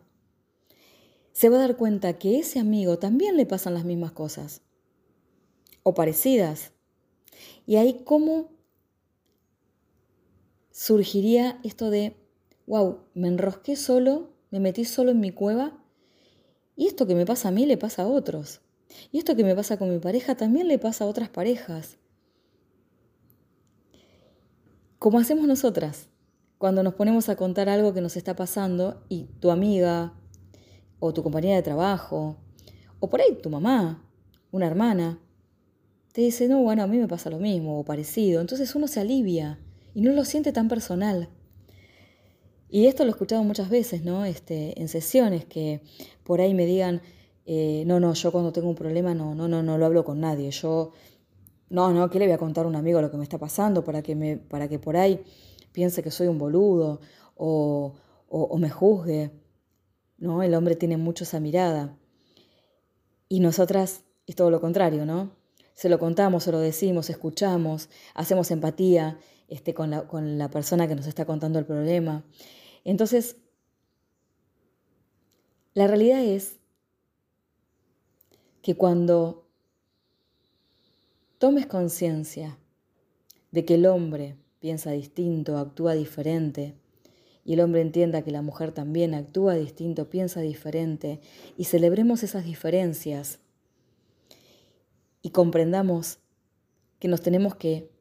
se 1.32 1.48
va 1.48 1.56
a 1.56 1.60
dar 1.60 1.76
cuenta 1.76 2.18
que 2.18 2.36
a 2.36 2.40
ese 2.40 2.58
amigo 2.58 2.98
también 2.98 3.36
le 3.36 3.46
pasan 3.46 3.74
las 3.74 3.84
mismas 3.84 4.12
cosas 4.12 4.62
o 5.82 5.94
parecidas. 5.94 6.72
Y 7.66 7.76
ahí 7.76 8.02
cómo 8.04 8.50
surgiría 10.72 11.60
esto 11.62 11.90
de, 11.90 12.16
wow, 12.66 12.98
me 13.14 13.28
enrosqué 13.28 13.76
solo, 13.76 14.30
me 14.50 14.58
metí 14.58 14.84
solo 14.84 15.10
en 15.10 15.20
mi 15.20 15.30
cueva 15.30 15.78
y 16.74 16.86
esto 16.86 17.06
que 17.06 17.14
me 17.14 17.26
pasa 17.26 17.48
a 17.48 17.52
mí 17.52 17.66
le 17.66 17.76
pasa 17.76 18.02
a 18.02 18.06
otros. 18.06 18.60
Y 19.10 19.18
esto 19.18 19.36
que 19.36 19.44
me 19.44 19.54
pasa 19.54 19.78
con 19.78 19.90
mi 19.90 19.98
pareja 19.98 20.34
también 20.34 20.68
le 20.68 20.78
pasa 20.78 21.04
a 21.04 21.06
otras 21.06 21.28
parejas. 21.28 21.98
Como 24.98 25.18
hacemos 25.18 25.46
nosotras, 25.46 26.08
cuando 26.58 26.82
nos 26.82 26.94
ponemos 26.94 27.28
a 27.28 27.36
contar 27.36 27.68
algo 27.68 27.92
que 27.92 28.00
nos 28.00 28.16
está 28.16 28.36
pasando 28.36 29.02
y 29.08 29.24
tu 29.40 29.50
amiga 29.50 30.14
o 31.00 31.12
tu 31.12 31.22
compañera 31.22 31.56
de 31.56 31.62
trabajo, 31.62 32.36
o 33.00 33.10
por 33.10 33.20
ahí 33.20 33.34
tu 33.42 33.50
mamá, 33.50 34.04
una 34.52 34.66
hermana, 34.66 35.18
te 36.12 36.20
dice, 36.20 36.46
no, 36.46 36.62
bueno, 36.62 36.82
a 36.82 36.86
mí 36.86 36.98
me 36.98 37.08
pasa 37.08 37.30
lo 37.30 37.38
mismo 37.38 37.80
o 37.80 37.84
parecido. 37.84 38.40
Entonces 38.40 38.74
uno 38.74 38.86
se 38.86 39.00
alivia 39.00 39.58
y 39.94 40.00
no 40.00 40.12
lo 40.12 40.24
siente 40.24 40.52
tan 40.52 40.68
personal. 40.68 41.28
Y 42.68 42.86
esto 42.86 43.04
lo 43.04 43.10
he 43.10 43.12
escuchado 43.12 43.44
muchas 43.44 43.68
veces, 43.68 44.02
¿no? 44.02 44.24
Este, 44.24 44.80
en 44.80 44.88
sesiones 44.88 45.44
que 45.44 45.82
por 46.24 46.40
ahí 46.40 46.54
me 46.54 46.64
digan, 46.64 47.02
eh, 47.44 47.84
no, 47.86 48.00
no, 48.00 48.14
yo 48.14 48.32
cuando 48.32 48.52
tengo 48.52 48.68
un 48.68 48.74
problema 48.74 49.14
no, 49.14 49.34
no, 49.34 49.46
no, 49.48 49.62
no 49.62 49.76
lo 49.76 49.86
hablo 49.86 50.04
con 50.04 50.20
nadie. 50.20 50.50
Yo, 50.50 50.92
no, 51.68 51.92
no, 51.92 52.08
¿qué 52.08 52.18
le 52.18 52.26
voy 52.26 52.34
a 52.34 52.38
contar 52.38 52.64
a 52.64 52.68
un 52.68 52.76
amigo 52.76 53.02
lo 53.02 53.10
que 53.10 53.16
me 53.16 53.24
está 53.24 53.38
pasando 53.38 53.84
para 53.84 54.02
que, 54.02 54.14
me, 54.14 54.38
para 54.38 54.68
que 54.68 54.78
por 54.78 54.96
ahí 54.96 55.22
piense 55.72 56.02
que 56.02 56.10
soy 56.10 56.28
un 56.28 56.38
boludo 56.38 57.00
o, 57.36 57.94
o, 58.28 58.58
me 58.58 58.70
juzgue? 58.70 59.32
¿No? 60.16 60.42
El 60.42 60.54
hombre 60.54 60.76
tiene 60.76 60.96
mucho 60.96 61.24
esa 61.24 61.40
mirada. 61.40 61.98
Y 63.28 63.40
nosotras 63.40 64.04
es 64.26 64.36
todo 64.36 64.50
lo 64.50 64.60
contrario, 64.60 65.04
¿no? 65.04 65.30
Se 65.74 65.88
lo 65.88 65.98
contamos, 65.98 66.44
se 66.44 66.52
lo 66.52 66.58
decimos, 66.58 67.10
escuchamos, 67.10 67.88
hacemos 68.14 68.50
empatía 68.50 69.18
este, 69.52 69.74
con, 69.74 69.90
la, 69.90 70.08
con 70.08 70.38
la 70.38 70.50
persona 70.50 70.88
que 70.88 70.94
nos 70.94 71.06
está 71.06 71.26
contando 71.26 71.58
el 71.58 71.66
problema. 71.66 72.24
Entonces, 72.84 73.36
la 75.74 75.86
realidad 75.86 76.22
es 76.22 76.56
que 78.62 78.74
cuando 78.74 79.46
tomes 81.38 81.66
conciencia 81.66 82.56
de 83.50 83.64
que 83.64 83.74
el 83.74 83.86
hombre 83.86 84.36
piensa 84.58 84.92
distinto, 84.92 85.58
actúa 85.58 85.94
diferente, 85.94 86.74
y 87.44 87.54
el 87.54 87.60
hombre 87.60 87.80
entienda 87.80 88.22
que 88.22 88.30
la 88.30 88.40
mujer 88.40 88.72
también 88.72 89.14
actúa 89.14 89.54
distinto, 89.54 90.08
piensa 90.08 90.40
diferente, 90.40 91.20
y 91.58 91.64
celebremos 91.64 92.22
esas 92.22 92.44
diferencias 92.44 93.40
y 95.20 95.30
comprendamos 95.30 96.20
que 96.98 97.08
nos 97.08 97.20
tenemos 97.20 97.54
que 97.54 97.91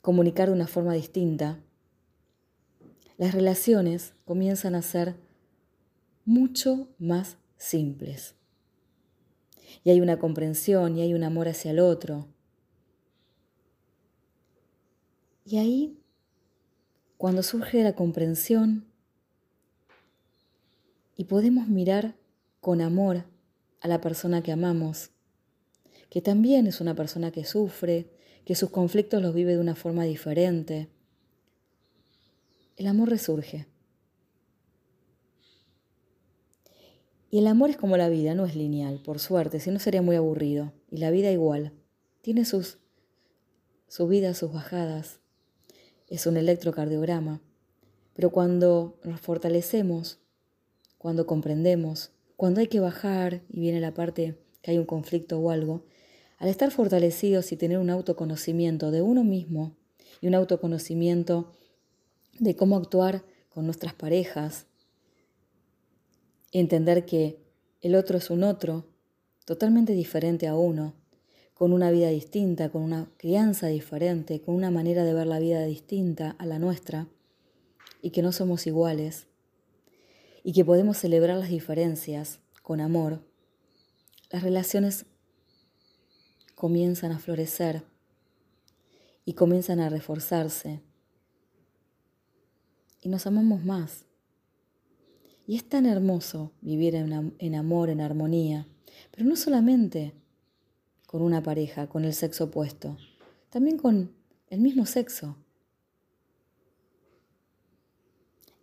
comunicar 0.00 0.48
de 0.48 0.54
una 0.54 0.66
forma 0.66 0.94
distinta, 0.94 1.60
las 3.16 3.34
relaciones 3.34 4.14
comienzan 4.24 4.74
a 4.74 4.82
ser 4.82 5.16
mucho 6.24 6.88
más 6.98 7.36
simples 7.56 8.34
y 9.84 9.90
hay 9.90 10.00
una 10.00 10.18
comprensión 10.18 10.96
y 10.96 11.02
hay 11.02 11.14
un 11.14 11.24
amor 11.24 11.48
hacia 11.48 11.70
el 11.70 11.80
otro. 11.80 12.28
Y 15.44 15.58
ahí, 15.58 15.98
cuando 17.16 17.42
surge 17.42 17.82
la 17.82 17.94
comprensión 17.94 18.86
y 21.16 21.24
podemos 21.24 21.68
mirar 21.68 22.16
con 22.60 22.80
amor 22.80 23.24
a 23.80 23.88
la 23.88 24.00
persona 24.00 24.42
que 24.42 24.52
amamos, 24.52 25.10
que 26.08 26.20
también 26.20 26.66
es 26.66 26.80
una 26.80 26.94
persona 26.94 27.30
que 27.30 27.44
sufre, 27.44 28.10
que 28.50 28.56
sus 28.56 28.70
conflictos 28.70 29.22
los 29.22 29.32
vive 29.32 29.52
de 29.52 29.60
una 29.60 29.76
forma 29.76 30.02
diferente, 30.02 30.88
el 32.76 32.88
amor 32.88 33.08
resurge. 33.08 33.68
Y 37.30 37.38
el 37.38 37.46
amor 37.46 37.70
es 37.70 37.76
como 37.76 37.96
la 37.96 38.08
vida, 38.08 38.34
no 38.34 38.46
es 38.46 38.56
lineal, 38.56 39.00
por 39.04 39.20
suerte, 39.20 39.60
si 39.60 39.70
no 39.70 39.78
sería 39.78 40.02
muy 40.02 40.16
aburrido. 40.16 40.72
Y 40.90 40.96
la 40.96 41.12
vida 41.12 41.30
igual. 41.30 41.74
Tiene 42.22 42.44
sus 42.44 42.78
subidas, 43.86 44.38
sus 44.38 44.52
bajadas. 44.52 45.20
Es 46.08 46.26
un 46.26 46.36
electrocardiograma. 46.36 47.40
Pero 48.14 48.30
cuando 48.30 48.98
nos 49.04 49.20
fortalecemos, 49.20 50.18
cuando 50.98 51.24
comprendemos, 51.24 52.10
cuando 52.36 52.58
hay 52.58 52.66
que 52.66 52.80
bajar 52.80 53.42
y 53.48 53.60
viene 53.60 53.78
la 53.78 53.94
parte 53.94 54.40
que 54.60 54.72
hay 54.72 54.78
un 54.78 54.86
conflicto 54.86 55.38
o 55.38 55.50
algo, 55.52 55.84
al 56.40 56.48
estar 56.48 56.70
fortalecidos 56.70 57.52
y 57.52 57.56
tener 57.56 57.78
un 57.78 57.90
autoconocimiento 57.90 58.90
de 58.90 59.02
uno 59.02 59.22
mismo 59.22 59.76
y 60.22 60.26
un 60.26 60.34
autoconocimiento 60.34 61.52
de 62.38 62.56
cómo 62.56 62.76
actuar 62.76 63.22
con 63.50 63.66
nuestras 63.66 63.92
parejas, 63.92 64.66
entender 66.50 67.04
que 67.04 67.38
el 67.82 67.94
otro 67.94 68.16
es 68.16 68.30
un 68.30 68.42
otro, 68.42 68.86
totalmente 69.44 69.92
diferente 69.92 70.48
a 70.48 70.56
uno, 70.56 70.94
con 71.52 71.74
una 71.74 71.90
vida 71.90 72.08
distinta, 72.08 72.70
con 72.70 72.80
una 72.82 73.10
crianza 73.18 73.66
diferente, 73.66 74.40
con 74.40 74.54
una 74.54 74.70
manera 74.70 75.04
de 75.04 75.12
ver 75.12 75.26
la 75.26 75.40
vida 75.40 75.62
distinta 75.66 76.36
a 76.38 76.46
la 76.46 76.58
nuestra, 76.58 77.06
y 78.00 78.10
que 78.10 78.22
no 78.22 78.32
somos 78.32 78.66
iguales, 78.66 79.26
y 80.42 80.54
que 80.54 80.64
podemos 80.64 80.96
celebrar 80.96 81.36
las 81.36 81.50
diferencias 81.50 82.40
con 82.62 82.80
amor, 82.80 83.20
las 84.30 84.42
relaciones 84.42 85.04
comienzan 86.60 87.10
a 87.10 87.18
florecer 87.18 87.84
y 89.24 89.32
comienzan 89.32 89.80
a 89.80 89.88
reforzarse, 89.88 90.82
y 93.00 93.08
nos 93.08 93.26
amamos 93.26 93.64
más. 93.64 94.04
Y 95.46 95.56
es 95.56 95.66
tan 95.66 95.86
hermoso 95.86 96.52
vivir 96.60 96.96
en, 96.96 97.54
amor, 97.54 97.88
en 97.88 98.02
armonía, 98.02 98.66
pero 99.10 99.26
no 99.26 99.36
solamente 99.36 100.12
con 101.06 101.22
una 101.22 101.42
pareja, 101.42 101.86
con 101.86 102.04
el 102.04 102.12
sexo 102.12 102.44
opuesto, 102.44 102.98
también 103.48 103.78
con 103.78 104.12
el 104.50 104.60
mismo 104.60 104.84
sexo. 104.84 105.38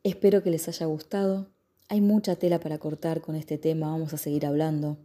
Espero 0.03 0.43
que 0.43 0.51
les 0.51 0.67
haya 0.67 0.85
gustado. 0.85 1.47
Hay 1.87 2.01
mucha 2.01 2.35
tela 2.35 2.59
para 2.59 2.77
cortar 2.77 3.21
con 3.21 3.35
este 3.35 3.57
tema, 3.57 3.89
vamos 3.89 4.13
a 4.13 4.17
seguir 4.17 4.45
hablando, 4.45 4.99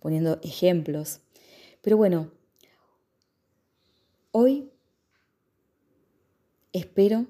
poniendo 0.00 0.40
ejemplos. 0.42 1.20
Pero 1.82 1.96
bueno, 1.96 2.30
hoy 4.30 4.70
espero 6.72 7.26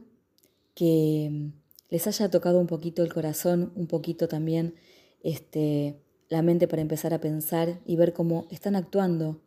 que 0.75 1.51
les 1.89 2.07
haya 2.07 2.31
tocado 2.31 2.61
un 2.61 2.67
poquito 2.67 3.03
el 3.03 3.13
corazón, 3.13 3.73
un 3.75 3.87
poquito 3.87 4.29
también 4.29 4.75
este, 5.23 6.01
la 6.29 6.43
mente 6.43 6.69
para 6.69 6.83
empezar 6.83 7.15
a 7.15 7.21
pensar 7.21 7.81
y 7.87 7.97
ver 7.97 8.13
cómo 8.13 8.47
están 8.51 8.77
actuando, 8.77 9.41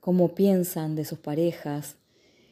cómo 0.00 0.34
piensan 0.34 0.96
de 0.96 1.04
sus 1.04 1.18
parejas, 1.18 1.96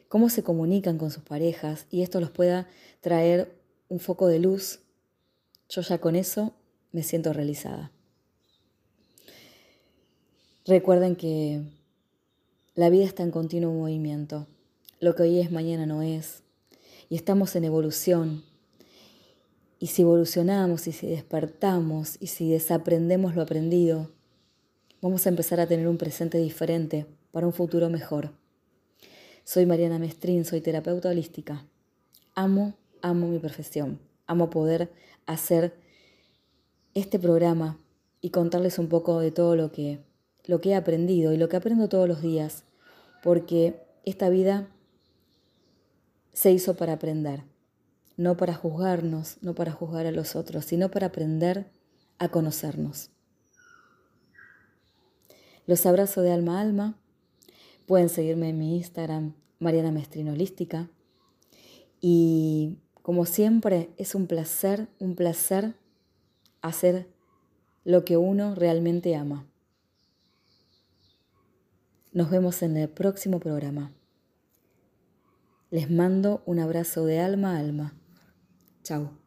cómo 0.09 0.29
se 0.29 0.42
comunican 0.42 0.98
con 0.98 1.11
sus 1.11 1.22
parejas 1.22 1.87
y 1.90 2.03
esto 2.03 2.20
los 2.20 2.31
pueda 2.31 2.68
traer 3.01 3.59
un 3.88 3.98
foco 3.98 4.27
de 4.27 4.40
luz. 4.40 4.81
Yo 5.70 5.81
ya 5.81 5.98
con 5.98 6.16
eso 6.16 6.53
me 6.92 7.03
siento 7.03 7.33
realizada. 7.33 7.92
Recuerden 10.66 11.16
que 11.16 11.77
la 12.78 12.90
vida 12.90 13.06
está 13.06 13.24
en 13.24 13.32
continuo 13.32 13.72
movimiento. 13.72 14.46
Lo 15.00 15.16
que 15.16 15.24
hoy 15.24 15.40
es, 15.40 15.50
mañana 15.50 15.84
no 15.84 16.00
es. 16.00 16.44
Y 17.08 17.16
estamos 17.16 17.56
en 17.56 17.64
evolución, 17.64 18.44
y 19.80 19.88
si 19.88 20.02
evolucionamos 20.02 20.86
y 20.86 20.92
si 20.92 21.08
despertamos 21.08 22.18
y 22.20 22.28
si 22.28 22.52
desaprendemos 22.52 23.34
lo 23.34 23.42
aprendido, 23.42 24.12
vamos 25.02 25.26
a 25.26 25.30
empezar 25.30 25.58
a 25.58 25.66
tener 25.66 25.88
un 25.88 25.98
presente 25.98 26.38
diferente 26.38 27.04
para 27.32 27.48
un 27.48 27.52
futuro 27.52 27.90
mejor. 27.90 28.30
Soy 29.42 29.66
Mariana 29.66 29.98
Mestrín, 29.98 30.44
soy 30.44 30.60
terapeuta 30.60 31.08
holística. 31.08 31.66
Amo, 32.36 32.74
amo 33.02 33.26
mi 33.26 33.40
profesión. 33.40 33.98
Amo 34.28 34.50
poder 34.50 34.88
hacer 35.26 35.74
este 36.94 37.18
programa 37.18 37.76
y 38.20 38.30
contarles 38.30 38.78
un 38.78 38.86
poco 38.86 39.18
de 39.18 39.32
todo 39.32 39.56
lo 39.56 39.72
que, 39.72 39.98
lo 40.46 40.60
que 40.60 40.70
he 40.70 40.74
aprendido 40.76 41.32
y 41.32 41.38
lo 41.38 41.48
que 41.48 41.56
aprendo 41.56 41.88
todos 41.88 42.06
los 42.06 42.22
días, 42.22 42.62
porque 43.22 43.81
esta 44.04 44.28
vida 44.28 44.68
se 46.33 46.52
hizo 46.52 46.76
para 46.76 46.94
aprender 46.94 47.42
no 48.18 48.37
para 48.37 48.52
juzgarnos, 48.52 49.38
no 49.42 49.54
para 49.54 49.72
juzgar 49.72 50.04
a 50.04 50.11
los 50.11 50.37
otros, 50.37 50.64
sino 50.66 50.90
para 50.90 51.07
aprender 51.07 51.70
a 52.18 52.28
conocernos. 52.28 53.11
Los 55.66 55.87
abrazo 55.87 56.20
de 56.22 56.33
alma 56.33 56.59
a 56.59 56.61
alma. 56.62 56.98
Pueden 57.87 58.09
seguirme 58.09 58.50
en 58.50 58.59
mi 58.59 58.76
Instagram, 58.76 59.35
Mariana 59.61 59.92
Mestrino 59.92 60.33
Holística. 60.33 60.90
Y 62.00 62.78
como 63.02 63.24
siempre, 63.24 63.90
es 63.96 64.16
un 64.16 64.26
placer, 64.26 64.88
un 64.98 65.14
placer 65.14 65.74
hacer 66.61 67.07
lo 67.85 68.04
que 68.04 68.16
uno 68.16 68.57
realmente 68.57 69.14
ama. 69.14 69.46
Nos 72.12 72.31
vemos 72.31 72.62
en 72.62 72.77
el 72.77 72.88
próximo 72.88 73.38
programa. 73.38 73.92
Les 75.71 75.90
mando 75.90 76.42
un 76.47 76.59
abrazo 76.59 77.05
de 77.05 77.21
alma 77.21 77.57
a 77.57 77.59
alma. 77.59 77.94
Chao. 78.83 79.17